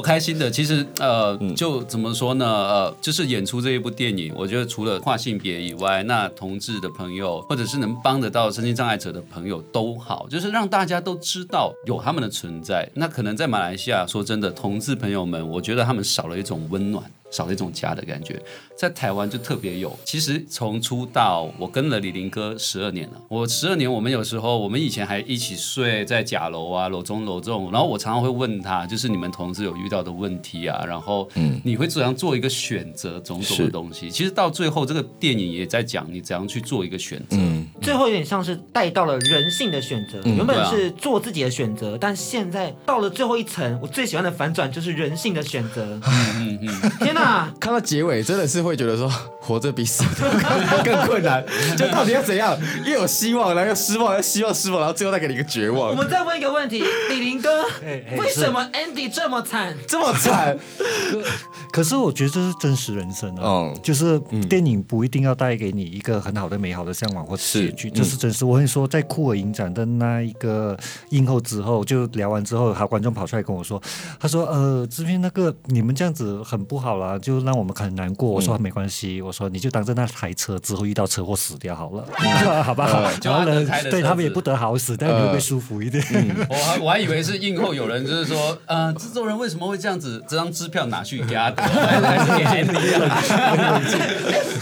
[0.01, 0.51] 开心的。
[0.51, 2.47] 其实呃，就怎么说呢？
[2.47, 12.89] 呃，就是演出这一部电影，我觉得除了跨性别以外，那同志的朋友，或者是能帮得到身心障碍者的朋友都好，就是让大家都知道有他们的存在。
[12.95, 17.05] 那可能在马来西亚，说真的，同志朋友们，我觉得他们少了一种温暖。
[17.31, 18.43] 少了一种家的感觉，
[18.81, 19.95] 在台湾就特别有。
[20.07, 23.21] 其实从出道，我跟了李林哥十二年了。
[23.29, 27.71] 我十二年，我们有时候，我们以前还一起睡在甲楼啊，楼中楼中。
[27.71, 31.29] 然后我常常会问他，就是你们同志有遇到的问题啊，然后
[31.63, 34.11] 你会怎样做一个选择，种种的东西。
[34.11, 37.37] 其实到最后，这个电影也在讲你怎样去做一个选择。
[37.37, 46.01] 嗯，最后有点像是带到了人性的选择，原本是做自己的选择，但现在到了最后一层，我最喜欢的反转就是人性的选择。
[46.07, 47.21] 嗯嗯嗯，天哪！
[47.21, 47.55] 哪！
[47.61, 49.09] 看到结尾真的是会觉得说，
[49.41, 51.45] 活着比死更 更困难，
[51.77, 52.57] 就到底要怎样？
[52.85, 55.91] 又有希望，然后又失望，又希望失望，然后最后再给你一个绝望。
[55.91, 59.77] 我们再问一个问题，李林哥，哎哎为什么 Andy 这么惨？
[59.87, 60.59] 这么惨？
[61.73, 68.45] 可是我觉得这是真实人生啊，嗯就是电影不一定要带给你一个很好的、美好的向往或结局，是这是真实。
[68.45, 70.77] 我跟你说，在酷儿影展的那一个
[71.11, 73.81] 映后之后，就聊完之后，还有观众跑出来跟我说，
[74.19, 82.05] 他说：“呃，这边那个你们这样子很不好啦，就让我们很难过。”我说：“没关系，我说你就当着那台车之后遇到车祸死掉好了，
[82.63, 82.87] 好吧？
[82.87, 83.11] 好。
[83.23, 86.03] 然后呢，对他们也不得好死，但你会不会舒服一点？
[86.49, 90.23] 我还我还以为是映后有人就是说， 呃，制作人为什么会这样子？
[90.29, 93.01] 这张支票拿去给他，还是给 Andy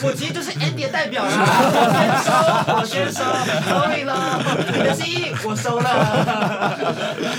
[0.01, 3.23] 我其实就是 Andy 的代表啦，我先收，我先收
[3.69, 4.41] ，sorry 了，
[4.73, 6.77] 你的心我收了。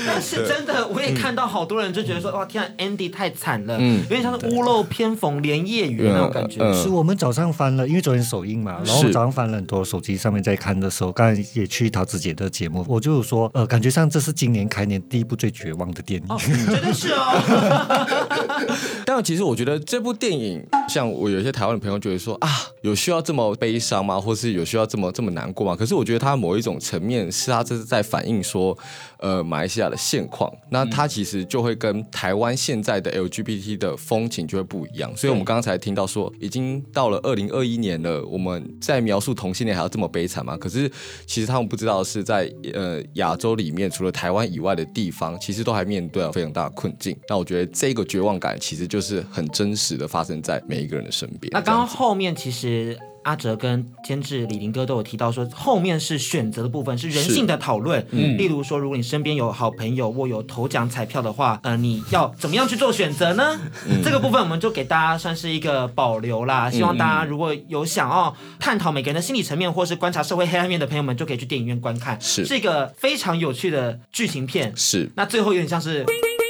[0.06, 6.74] 但是真的，我也看到好多人就觉得说，哇，天啊，Andy 太惨了，嗯有点像是屋漏偏逢连夜雨那种感觉。
[6.74, 16.28] 是我们早上翻了，因为昨天首映嘛，然后我们早上翻了很多手机上面在看的时候，刚才也去桃子姐的节目，我就有说，呃，感觉上这是今年开年第一部最绝望的电影，
[16.66, 18.68] 真的是哦。
[19.06, 22.50] 但其实我觉得这部电影，像我有一些台湾的朋友觉得说啊，
[22.82, 24.20] 有需要这么悲伤吗？
[24.20, 25.76] 或是有需要这么这么难过吗？
[25.76, 28.78] 可是我觉得它某一种层面是它这是在反映说，
[29.18, 30.52] 呃，马来西亚的现况。
[30.70, 35.12] 那它其实就会跟台湾现在的 LGBT 的风情就会不一样。
[35.18, 40.58] 所以我们刚刚才听到说，已经到了二零二一年了，我们在描述同性恋还要这么悲惨吗？
[40.58, 40.92] 可是
[41.26, 47.18] 其实他们不知道是在呃亚洲里面，除了台湾以外的地方，其实都还面对了非常大的困境。
[47.28, 51.50] 那我觉得这个绝望感其实就是很真实的发生在每一个人的身边。
[51.52, 52.98] 那刚刚后面其实
[53.30, 58.04] 阿哲跟监制李林哥都有提到说，后面是选择的部分，是人性的讨论。
[58.10, 63.60] 嗯，例如说，如果你身边有好朋友握有头奖彩票的话，呃，你要怎么样去做选择呢？
[63.88, 66.72] 嗯、这个部分我们就给大家算是一个保留啦。
[66.72, 72.20] 希望大家如果有想要探讨每个人的心理层面，或是观察社会黑暗面的朋友们，就可以去电影院观看。
[72.20, 74.74] 是，是一个非常有趣的剧情片。
[74.76, 76.04] 是，那最后有点像是。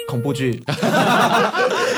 [0.08, 0.60] 恐怖剧，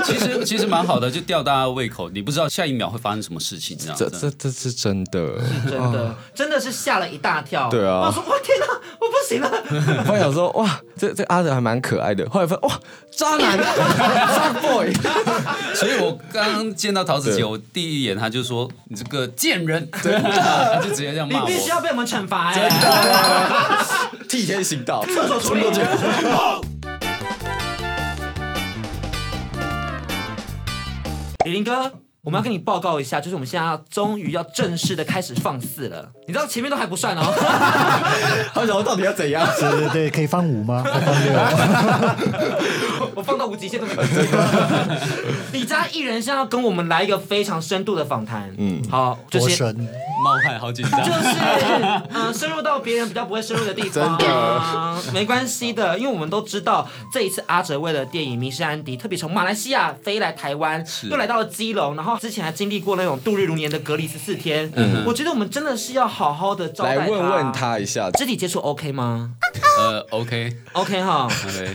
[0.04, 2.10] 其实其实蛮好的，就吊大家胃口。
[2.10, 3.96] 你不知道下一秒会发生什么事情，这样。
[3.98, 7.70] 这这这是真的，是真的，啊、真的是吓了一大跳。
[7.70, 8.66] 对啊，我说我天哪，
[9.00, 10.04] 我不行了。
[10.06, 12.28] 后来想说哇，这这阿德还蛮可爱的。
[12.30, 12.80] 后来发现哇，
[13.12, 14.94] 渣男， 渣 boy。
[15.76, 21.50] 所以我刚刚见到陶子姐，我第一眼他就说你这个贱人，真的，就直接这样骂我。
[21.50, 23.86] 你必须要被我们惩罚哎、欸，
[24.28, 25.62] 替天行道，厕所处理。
[31.46, 31.92] 李林哥，
[32.24, 36.12] 我们要跟你报告一下，就是我们现在要终于要正式的开始放肆了。
[36.28, 37.24] 你知道前面都还不算哦，
[38.54, 39.48] 他想说到底要怎样？
[39.60, 40.84] 对对对，可以放五吗？
[40.86, 41.34] 放六？
[43.16, 44.16] 我放到无极限都没问题。
[45.54, 48.54] 李佳艺人现在要跟我们来一个非常深度的访谈。
[48.58, 49.64] 嗯，好，就是
[50.24, 51.36] 冒汗好紧张， 就是
[52.10, 53.92] 嗯、呃，深入到别人比较不会深入的地方。
[54.20, 64.72] 真的、呃，没关系的，因为我们都知道这一次阿哲为了电影《迷失安迪》，特别从马来西亚飞来台湾，又来到了基隆，然后之前还经历过那种度日如年的隔离十四天。
[64.76, 69.32] 嗯，我觉得我们真的是要好好的招待他，来问问他一下，肢体接触 OK 吗？
[69.80, 71.28] 呃，OK，OK 哈，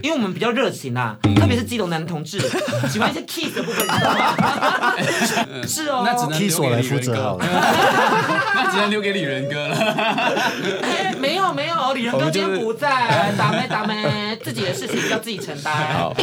[0.02, 2.38] 因为我们比较热情啦，特别是基隆男同志
[2.90, 5.66] 喜欢一些 kiss 的部分，知道吗？
[5.66, 7.44] 是哦，那只能 kiss 我来负责好了。
[8.54, 9.76] 那只能留给李仁哥了。
[10.82, 15.74] 哎，没有没有，李仁哥今天不在，打没打没，自己的事情要自己承担。
[15.94, 16.14] 好，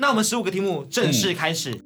[0.00, 1.80] 那我们十五个题目正式开始。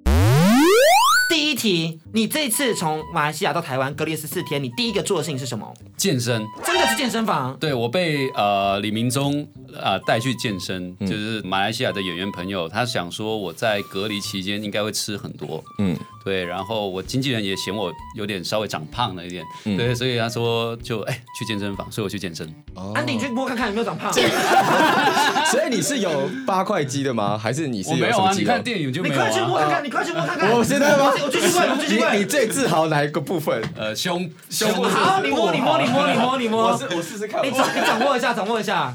[1.29, 5.73] 第一题，你这次从马来西亚到台湾隔离十四天，你第一个做的事情是什么？
[5.97, 7.57] 健身，真的是健身房？
[7.59, 22.47] 对，我被呃李明忠呃带去健身，嗯、就是马来西亚的演员朋友，他想说我在隔离期间应该会吃很多，嗯，对，然后我经纪人也嫌我有点稍微长胖了一点，嗯、对，所以他说就哎去健身房，所以我去健身。
[22.95, 24.12] 安迪，你去摸看看有没有长胖。
[25.51, 27.37] 所以你是有八块肌的吗？
[27.37, 27.95] 还是你是有？
[27.97, 29.29] 我没有啊，你看电影就没有、啊。
[29.29, 30.51] 你快去摸看看，你快去摸看看。
[30.53, 31.12] 我现在吗？
[31.23, 32.19] 我继续问，我继续问。
[32.19, 33.63] 你最自豪哪一个部分？
[33.77, 34.71] 呃，胸胸。
[34.85, 36.73] 好，你摸，你摸，你摸，你摸，你摸。
[36.73, 37.45] 我试，我试试看。
[37.45, 38.93] 你掌，你掌握一下，掌握一下。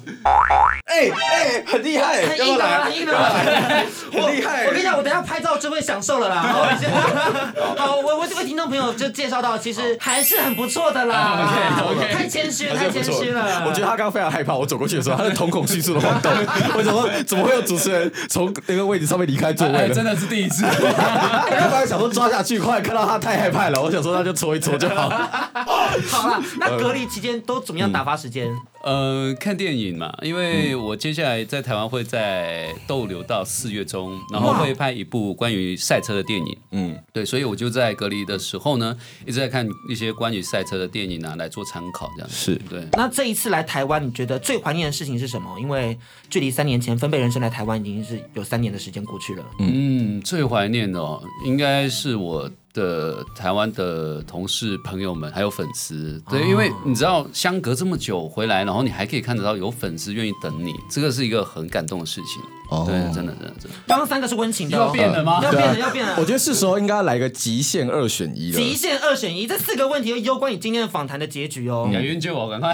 [0.85, 3.13] 哎哎，很厉害，很硬的，很硬的，
[4.11, 4.65] 很厉害。
[4.65, 6.41] 我跟你讲，我等下拍照就会享受了啦。
[7.77, 11.47] 好，我我这位听众朋友就介绍到，其实还是很不错的啦。
[11.85, 12.13] OK OK。
[12.13, 13.63] 太谦虚了，太谦虚了。
[13.65, 16.31] 我觉得他刚刚非常害怕，我走过去的时候，他的瞳孔迅速的晃动。
[16.75, 17.07] 为什么？
[17.25, 19.89] 怎么会有主持人从那个位置上面离开座位？
[19.93, 20.65] 真的是第一次。
[20.65, 25.09] 我本来想说抓下去，后来看到他太害怕了，我想说那就搓一搓就好。
[26.11, 28.53] 好了，那隔离期间都怎么样打发时间？
[28.83, 36.57] 呃，看电影嘛，因为我接下来在台湾会在逗留到四月中，然后会拍一部关于赛车的电影。
[36.71, 42.35] 嗯，对，所以我就在隔离的时候呢，一直在看一些关于赛车的电影啊，来做参考，这样子。
[42.35, 42.87] 是对。
[42.93, 45.59] 那这一次来台湾，你觉得最怀念的事情是什么？
[45.59, 45.97] 因为
[46.29, 49.45] 距离三年前分贝人生来台湾已经是有三年的时间过去了。
[49.59, 52.49] 嗯，最怀念的哦，应该是我。
[52.73, 62.41] 的台湾的同事朋友们还有粉丝，对，因为你知道相隔这么久回来，然后你还可以看得到有粉丝愿意等你，这个是一个很感动的事情。
[62.71, 63.77] 哦，对，真的，真的，真的。
[63.85, 65.41] 刚刚三个是温情的，要变了吗？
[65.43, 66.15] 要变了，要变了。
[66.17, 68.57] 我觉得是时候应该来个极限二选一了。
[68.57, 71.89] 极限二选一，这四个问题攸关你今天的访谈的结局哦。
[71.93, 72.73] 要援救我，赶快。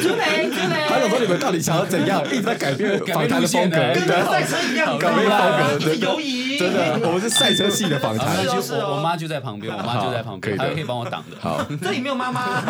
[0.00, 0.86] 朱雷，朱雷。
[0.88, 2.24] 还有说你们到底想要怎样？
[2.28, 6.58] 一直在改变访谈的风格，跟赛车一样，改变风格，游移。
[6.58, 8.27] 真的，我们是赛车系的访谈。
[8.36, 11.36] 就我我妈就在旁边，我妈就在旁边，她可以帮我挡的。
[11.40, 12.60] 好， 这里没有妈妈。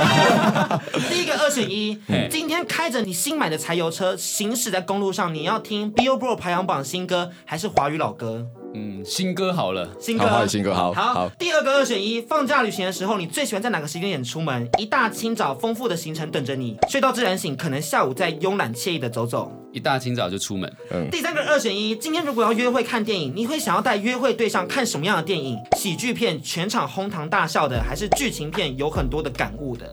[1.11, 1.99] 第一个二选一，
[2.31, 8.47] 今天开着你新买的柴油车行驶在公路上，你要听 Billboard 排行榜新歌还是华语老歌？
[8.79, 11.29] 嗯，新歌好了，新歌，好，新歌，好，好。
[11.37, 14.69] 第二个二选一，放假旅行的时候，你最喜欢在哪个时间点出门？
[14.79, 19.53] 一大清早，丰富的行程等着你，睡到自然醒，可能下午再慵懒惬意的走走。
[19.73, 20.73] 一大清早就出门。
[20.93, 21.09] 嗯。
[21.11, 25.59] 第三个二选一，今天如果要约会看电影，你会想要带约会对象看什么样的电影？
[25.77, 29.93] 喜剧片，全场哄堂大笑的，还是剧情片，有很多的感悟的？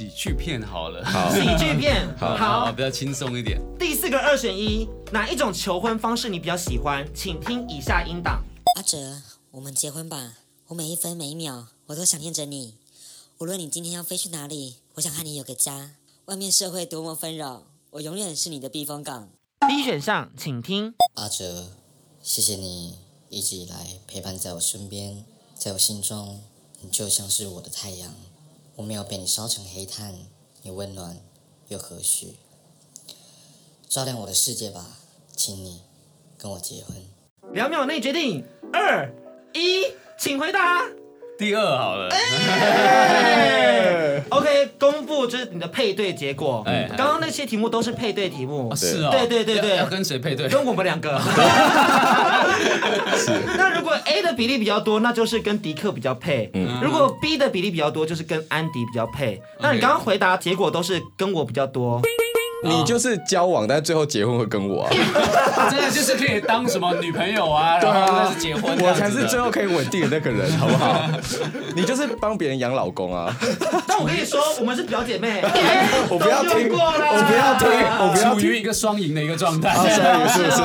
[0.00, 3.60] 喜剧片好了，好，喜剧片好，好，比较轻松一点。
[3.78, 7.06] 第四个二选一，哪一种求婚方式你比较喜欢？
[7.14, 8.42] 请听以下音档。
[8.76, 9.20] 阿哲，
[9.50, 10.38] 我们结婚吧！
[10.68, 12.76] 我每一分每一秒，我都想念着你。
[13.40, 15.90] 无论你今天要飞去哪里，我想和你有个家。
[16.24, 19.28] 外面社会多么纷扰，我永远是你的避风港。
[19.68, 20.94] 第一选项，请听。
[21.16, 21.72] 阿哲，
[22.22, 22.96] 谢谢你
[23.28, 26.40] 一直以来陪伴在我身边，在我心中，
[26.80, 28.14] 你就像是我的太阳。
[28.80, 30.14] 我没有被你烧成黑炭，
[30.62, 31.20] 你温暖
[31.68, 32.36] 又何须，
[33.90, 34.96] 照亮我的世界吧，
[35.36, 35.82] 请你
[36.38, 36.96] 跟我结婚。
[37.52, 39.12] 两秒内决定，二
[39.52, 39.84] 一，
[40.18, 40.88] 请回答。
[41.40, 42.06] 第二好了。
[42.10, 46.62] 欸、 OK，公布就是你的配对结果。
[46.66, 48.68] 哎、欸，刚刚那些题目都是配对题目。
[48.70, 49.08] 哦是哦。
[49.10, 49.78] 对对对对。
[49.78, 50.46] 要跟谁配对？
[50.50, 51.18] 跟我们两个。
[53.16, 53.32] 是。
[53.56, 56.50] 那如果 A 的比例比较多，那就是跟迪克比较配。
[56.52, 56.78] 嗯。
[56.82, 59.40] 如果 B 的比例比较多，就是跟安迪比较配。
[59.60, 62.02] 那你刚刚回答结果都是跟我比较多。
[62.62, 64.90] 你就是交往，但最后结婚会跟我啊？
[65.70, 67.78] 真的就是可以当什么女朋友啊？
[67.78, 71.06] 然后那是结婚，我才是最后可以稳定的那个人，好不好？
[71.74, 73.34] 你就是帮别人养老公啊？
[73.86, 75.42] 但我跟你说，我们是表姐妹。
[76.08, 79.70] 我不要听，我不要听，我不要处于一个双赢的一个状态。
[79.70, 80.56] 啊，双赢是不是？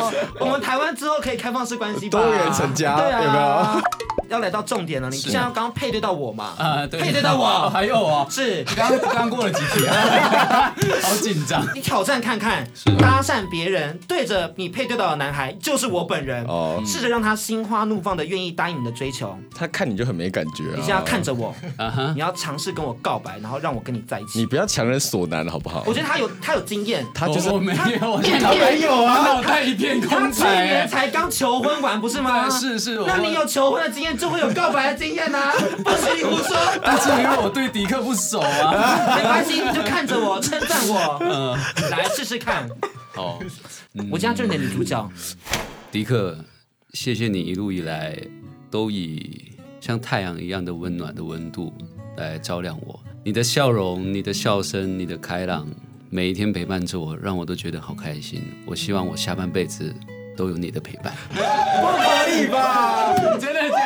[0.40, 3.82] 我们台湾之后可以开放式关系，多元成家，对啊，有没有？
[4.30, 6.54] 要来到重点了，你现在刚刚配对到我嘛？
[6.58, 10.74] 啊，对，配对到我，还有啊，是刚刚过了几题啊？
[11.02, 11.62] 好紧张。
[11.74, 12.66] 你挑战看看，
[12.98, 19.36] 搭讪别人，对着你配对到的男孩就是我本人哦，试着让他心花怒放的愿意答应你的追求。
[19.54, 20.74] 他看你就很没感觉啊。
[20.76, 21.54] 你现在看着我，
[22.14, 24.38] 你要尝试跟我告白，然后让我跟你在一起。
[24.38, 25.84] 你不要强人所难，好不好？
[25.86, 27.78] 我觉得他有他有经验，他就是我没有，
[28.40, 32.48] 他没有啊，脑袋一片空去年才刚求婚完，不是吗？
[32.48, 35.52] 是是，那你有求婚的经验，就会有告白的经验呐。
[35.84, 36.56] 不许你胡说。
[36.82, 41.58] 但是因为我对迪克不熟啊， 没关系，你就看着我，称赞我，嗯，
[41.90, 42.68] 来试试看。
[43.12, 43.38] 好，
[44.10, 45.08] 我今天就是你的女主角，
[45.92, 46.36] 迪克，
[46.92, 48.16] 谢谢你一路以来
[48.70, 51.72] 都以像太阳一样的温暖的温度
[52.16, 52.98] 来照亮我。
[53.22, 55.66] 你的笑容、你的笑声、你的开朗，
[56.14, 58.40] 每一天陪伴着我，让我都觉得好开心。
[58.64, 59.92] 我希望我下半辈子
[60.36, 61.12] 都有你的陪伴。
[61.28, 61.42] 不可
[62.30, 63.12] 以吧？
[63.36, 63.76] 真的假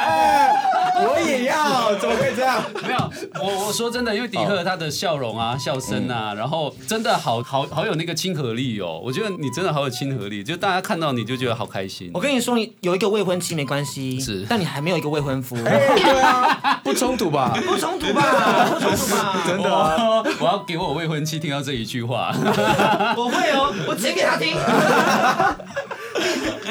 [1.00, 1.08] 的？
[1.08, 2.62] 我也要，怎么可以这样？
[2.82, 3.10] 没有，
[3.42, 9.00] 我我说真的，因为迪克他的笑容啊、笑声啊，然后真的好好好有那个亲和力哦。
[9.02, 12.10] 我觉得你真的好有亲和力，就大家看到你就觉得好开心。
[12.14, 15.56] 我跟你说，你有一个未婚妻没关系，是，但你还没有一个未婚夫。
[15.64, 17.58] 对啊， 不冲突吧？
[17.66, 18.68] 不冲突吧？
[18.70, 19.42] 不冲突吧？
[19.46, 20.22] 真的啊！
[20.40, 22.32] 我要给我未婚妻听到这一句话。
[23.16, 24.56] 我会哦，我直接给他听。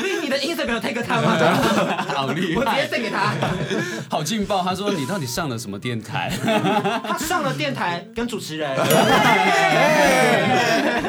[0.03, 1.37] 你你的 Instagram take 他吗？
[2.13, 2.61] 好厉害！
[2.61, 3.33] 我直接送给他。
[4.09, 4.61] 好劲爆！
[4.63, 6.31] 他说你到底上了什么电台？
[7.03, 8.69] 他上了电台跟主持人。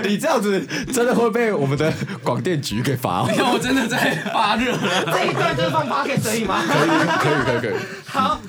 [0.05, 3.27] 你这样子真的会被我们的广电局给罚？
[3.31, 5.05] 你看我真的在发热了。
[5.13, 6.63] 这一段就是放 podcast 可以吗？
[6.67, 7.81] 可以可以可以可以。
[8.07, 8.41] 好，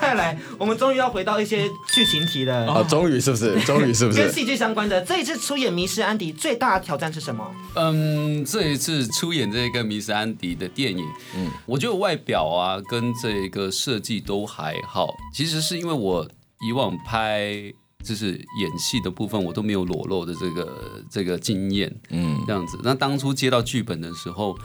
[0.00, 2.66] 再来，我们终于要回到一些剧情题了。
[2.66, 3.58] 哦，终于是不是？
[3.60, 4.18] 终于是不是？
[4.18, 7.46] 跟戏剧相关的，这一次出演《迷失安迪》最大的挑战是什么？
[7.76, 11.04] 嗯，这一次出演这个《迷失安迪》的电影，
[11.36, 15.14] 嗯，我觉得外表啊跟这个设计都还好。
[15.34, 16.26] 其实是因为我
[16.66, 17.70] 以往拍
[18.02, 22.80] 就是演戏的部分，我都没有裸露的这个这个经验，嗯，这样子。
[22.82, 24.56] 那当初接到剧本的时候，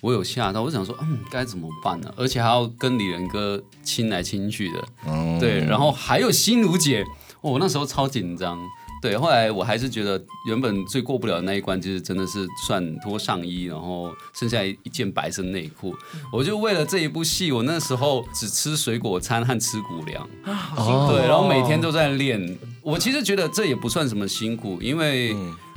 [0.00, 2.14] 我有吓到，我想说，嗯，该怎么办呢？
[2.16, 7.04] 而且还要跟李仁哥亲来亲去的，嗯，对，然后还有心如姐，
[7.40, 8.56] 我那时候超紧张。
[9.04, 15.94] 对，后来我还是觉得原本最过不了的那一关，就是真的是算脱上衣，然后剩下一件白色内裤。
[16.32, 20.26] 我就为了这一部戏，我那时候只吃水果餐和吃谷粮，
[20.74, 22.58] 哦、对，然后每天都在练。
[22.80, 25.36] 我其实觉得这也不算什么辛苦，因为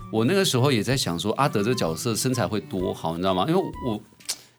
[0.09, 3.43] 我那个时候也在想说，阿德这个角色身材会多好，你知道吗？
[3.49, 4.01] 因为我。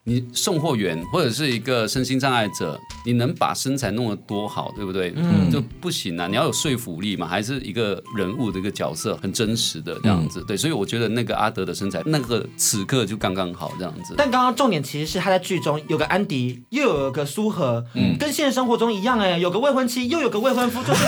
[0.08, 5.12] 你送货员或者是一个身心障碍者，你能把身材弄得多好，对不对？
[5.14, 6.26] 嗯，就不行啊！
[6.26, 10.40] 你要有说服力嘛，还是一个人物的一个角色，很真实的这样子。
[10.40, 14.14] 嗯、对，所以我觉得那个阿德的身材，那个此刻就刚刚好这样子。
[14.16, 21.04] 但刚刚重点其实是他在剧中有个安迪，又有个苏荷，嗯，跟现实生活中一样哎，有个未婚妻，又有个未婚夫，就是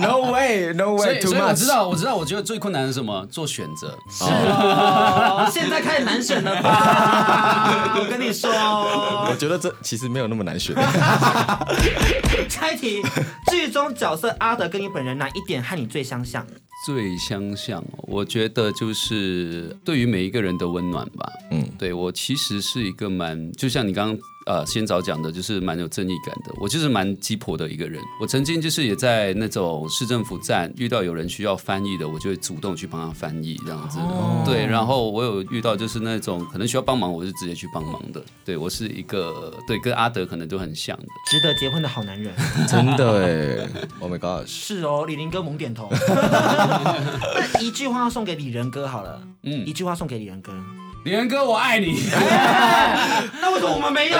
[0.00, 3.24] No way，No way，所以我知道，我知道，我觉得最困难的是什么？
[3.30, 3.96] 做选择。
[4.10, 7.43] 是哦，现在开始难选了吧？
[7.96, 8.50] 我跟你说，
[9.30, 10.74] 我觉得这其实没有那么难选。
[12.48, 13.02] 猜题，
[13.50, 16.46] 剧中角色阿德跟你本人哪一点和你最相像？
[16.86, 21.30] 最相像，我觉得就是对于每一个人的温暖吧。
[21.50, 24.18] 嗯，对，我其实是一个蛮，就像你刚刚。
[24.46, 28.02] 呃，先早讲的就是蛮有正义感的，我就是蛮鸡婆的一个人。
[28.20, 33.98] 我曾经就是也在那种市政府站遇到有人需要翻译的，我就会主动去帮他翻译这样子。
[34.00, 38.22] 哦、对，然后我有遇到就是那种可能需要帮忙，我就直接去帮忙的。
[38.44, 42.34] 对，我是一个对跟阿德可能都很像的，值得结婚的好男人。
[42.68, 43.68] 真的哎，
[44.00, 44.46] Oh my God！
[44.46, 45.88] 是哦，李林哥猛点头。
[45.96, 50.52] 那一句话要送给李仁哥好了，嗯，一句话送给李仁哥。
[51.04, 51.98] 李仁哥，我爱你。
[53.42, 54.16] 那为什么我们没有？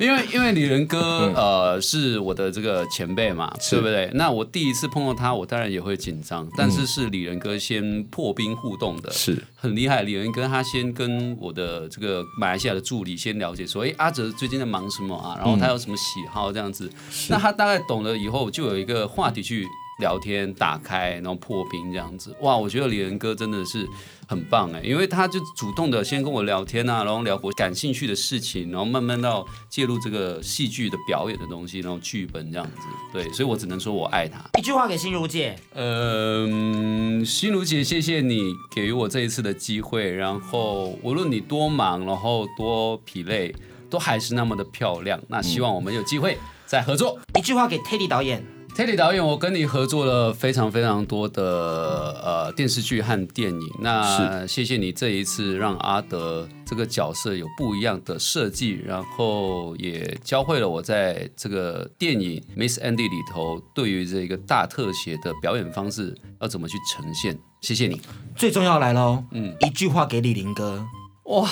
[0.00, 4.10] 没有，因为因为李仁哥呃是我的这个前辈嘛，对不对？
[4.14, 6.48] 那我第一次碰到他，我当然也会紧张。
[6.56, 10.02] 但是是李仁哥先破冰互动的，是很厉害。
[10.02, 15.36] 李仁哥他先跟我的这个马来西亚的助理先了解说，哎，阿哲最近在忙什么啊？
[15.36, 16.90] 然后他有什么喜好这样子。
[17.28, 19.66] 那他大概懂了以后，就有一个话题去
[20.00, 22.34] 聊天，打开，然后破冰这样子。
[22.40, 23.86] 哇，我觉得李仁哥真的是。
[24.26, 32.80] 很棒哎，因为他就主动的先跟我聊天啊，然后聊我感兴趣的事情，然后慢慢到介入这个戏剧的表演的东西，然后剧本这样子，
[33.12, 34.42] 对，所以我只能说我爱他。
[34.58, 43.54] 一句话给心如姐，嗯，心如姐，谢谢你给予我这一次的机会，然后无论你多忙，然后多疲累，
[43.90, 45.20] 都还是那么的漂亮。
[45.28, 47.18] 那希望我们有机会再合作。
[47.38, 48.53] 一句话给 Teddy 导演。
[48.74, 68.00] Teddy 导演，我跟你合作了非常非常多的呃电视剧和电影，那谢谢你这一次让阿德这个角色有不一样的设计，然后也教会了我在这个电影《Miss Andy》里头对于这个大特写的表演方式要怎么去呈现，谢谢你。
[68.34, 70.84] 最重要来喽，嗯，一句话给李林哥，
[71.26, 71.48] 哇，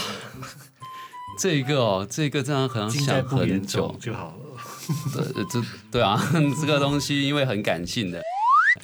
[1.39, 3.95] 这一个哦，这一个真的可能想很久。
[4.01, 4.42] 就好了。
[5.15, 6.21] 对，这对啊，
[6.61, 8.21] 这个东西因为很感性的，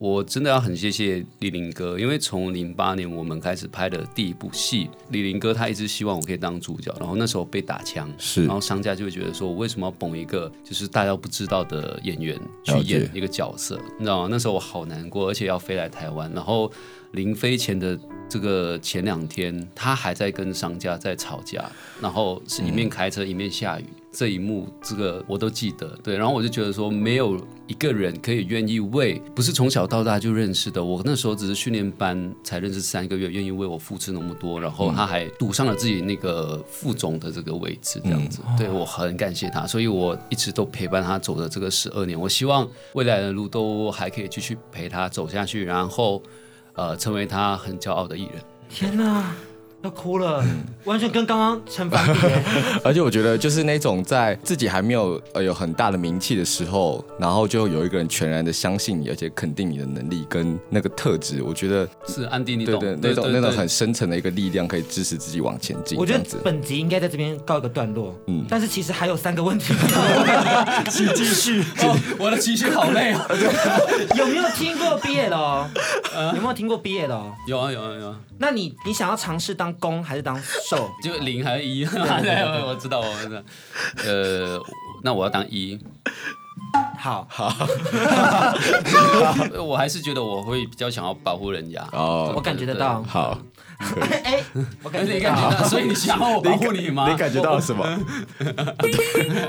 [0.01, 14.29] 我真的要很谢谢李林哥，因为从零八年我们开始拍的第一部戏，李林哥他一直希望我可以当主角，然后那时候被打枪，是，然后商家就会觉得说我为什么要捧一个就是大家不知道的演员去演一个角色，你知道吗？
[14.31, 16.71] 那时候我好难过，而且要飞来台湾，然后
[17.13, 21.65] 临飞前的这个前两天，他还在跟商家在吵架，
[22.01, 23.87] 然后是一面开车一面下雨。
[24.11, 46.23] 嗯这一幕，这个我都记得，对，然后我就觉得说，没有一个人可以愿意为，不是从小到大就认识的，我那时候只是训练班才认识三个月，愿意为我付出那么多，然后他还赌上了自己那个副总的这个位置，这样子，嗯、对我很感谢他，所以我一直都陪伴他走的这个十二年，我希望未来的路都还可以继续陪他走下去，然后，
[46.73, 48.43] 呃，成为他很骄傲的艺人。
[48.71, 49.35] 天哪！
[49.83, 50.45] 要哭了，
[50.85, 52.21] 完全跟刚刚成反比。
[52.83, 62.81] 而且我觉得，就是那种在自己还没有呃有很大的名气的时候，然后就有一个人全然的相信你，而且肯定你的能力跟那个特质，我觉得是安迪，你懂？
[62.81, 65.97] 对对，那种那种很深层的一个力量，可以支持自己往前进。
[65.97, 68.13] 我觉得本集应该在这边告一个段落。
[68.27, 69.73] 嗯，但是其实还有三个问题，
[70.91, 71.63] 请继续。
[72.19, 73.25] 我的情绪好累啊。
[74.17, 75.67] 有没有听过 BL？
[76.35, 77.23] 有没有听过 BL？
[77.47, 78.21] 有啊有啊有啊。
[78.41, 79.68] 那你你想要尝试当？
[79.69, 80.91] 当攻还是当受？
[81.03, 81.85] 就零还是一？
[81.87, 83.43] 我知道，我知道。
[84.05, 84.61] 呃，
[85.03, 85.79] 那我要当一。
[86.99, 87.55] 好好，
[89.63, 91.87] 我还是觉得我会比较想要保护人家。
[91.93, 93.03] 哦，我感觉得到。
[93.05, 93.39] 好，
[94.25, 94.43] 哎，
[94.83, 97.09] 我感觉感觉到，所以你想要我保护你吗？
[97.11, 97.87] 你感觉到了什么？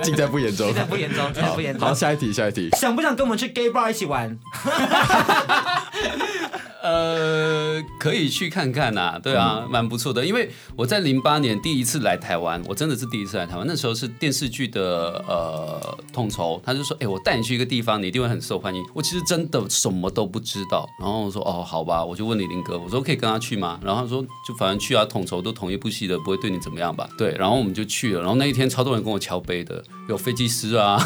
[0.04, 1.88] 尽在不言中，尽在不言中，尽在不言中。
[1.88, 2.70] 好，下一题，下一题。
[2.78, 4.38] 想不想跟我们去 gay bar 一起玩？
[6.82, 10.26] 呃，可以去看看呐，对啊，蛮不错的。
[10.26, 13.66] 因为我在零八年第一次来台湾，我真的是第一次来台湾。
[13.68, 28.22] 那时候是电视剧的呃统筹，他就说：“哎，我带你去一个地方，你一定会很受欢迎。”我其实真的什么都不知道，然后我说：“哦，好吧。”我就问李林哥，我说：“可以跟他去吗？”然后他说：“就反正去啊，统筹都同一部戏的，不会对你怎么样吧？”对，然后我们就去了。
[28.22, 30.98] 然后那一天超多人跟我敲杯的，有飞机师啊，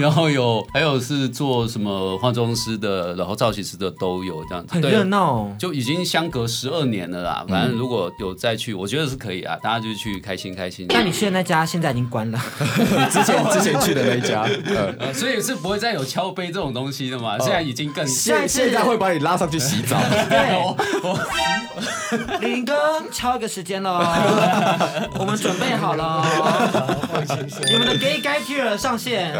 [0.00, 5.12] 然后有还有是做什么化妆师的，然后造型师的都有这样子，很热闹。
[5.58, 10.86] 就已经相隔十二年了啦，反正如果有再去，我觉得是可以啊，大家就去开心开心。
[10.88, 12.38] 那你去的那家现在已经关了，
[13.10, 14.46] 之前之前去的那一家，
[14.98, 17.38] 呃， 所以是不会再有敲杯这种东西的嘛？
[17.38, 19.96] 现在已经更现在现在会把你拉上去洗澡。
[20.28, 20.42] 对
[22.40, 22.74] 林哥
[23.10, 24.04] 敲一个时间喽，
[25.18, 26.22] 我们准备好了，
[27.70, 29.34] 你们的 Gay Guy Tier 上线。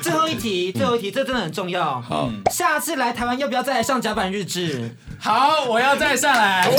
[0.00, 2.00] 最后一题，最后一题，这真的很重要。
[2.00, 4.71] 好，下次来台湾要不要再来上甲板日志？
[5.18, 6.68] 好，我要再上来。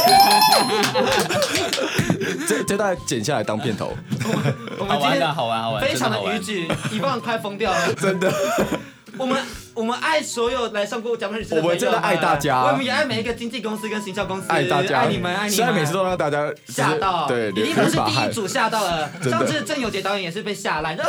[2.48, 3.94] 这这段剪下来当片头。
[4.80, 8.32] 我们今天好玩好玩，非常的逾矩，一棒快疯掉了，真的。
[9.18, 9.38] 我们
[9.76, 15.52] 我们爱所有来上过甲板日志的朋友，我们真的爱大家，我们也爱每一个经纪公司跟行销公司，爱大家，爱你们，爱你们。
[15.52, 19.10] 虽然每次都让大家吓到，对，已经不是第一组吓到了。
[19.24, 21.04] 上次郑有杰导演也是被吓烂，到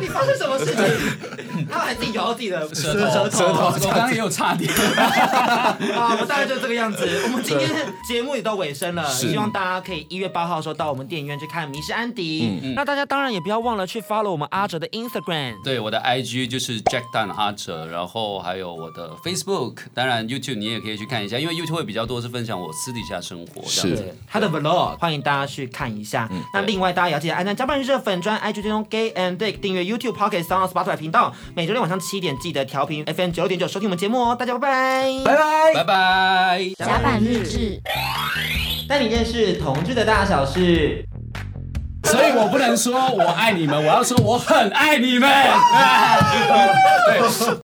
[0.00, 0.84] 底发生什么事情？
[1.70, 4.72] 他还自己咬自己的舌头，舌头，我刚刚也有差点。
[4.72, 5.76] 啊，
[6.12, 7.06] 我们大概就这个样子。
[7.24, 7.70] 我们今天
[8.06, 12.60] 节目也到尾声了，希望大家可以一月八号的时候到我们电影院去看《迷失安迪》。
[12.74, 24.14] 那大家当然也不要忘了去 follow 我们阿哲的 Instagram，对，我的 IG 就是 Jack Dan 阿哲，然后还有我的 Facebook，当然 YouTube 你也可以去看一下，因为 YouTube 会比较多是分享我私底下生活，这样子。
[24.24, 26.30] 他的 Vlog，欢迎大家去看一下。
[26.54, 34.36] 那另外大家也要记得按赞甲板日志粉专 IG 追踪 Gay and Dick，订阅 YouTube Pocket Sound Spotify 频道，每周六晚上七点记得调频 FM 九点九收听我们节目哦。
[34.38, 36.70] 大家拜拜，拜拜，拜拜。
[36.76, 37.82] 甲板日志，
[38.88, 41.04] 带你认识同志的大小事。
[42.04, 45.28] 所以我不能说我爱你们，我要说我很爱你们。
[47.06, 47.20] 对。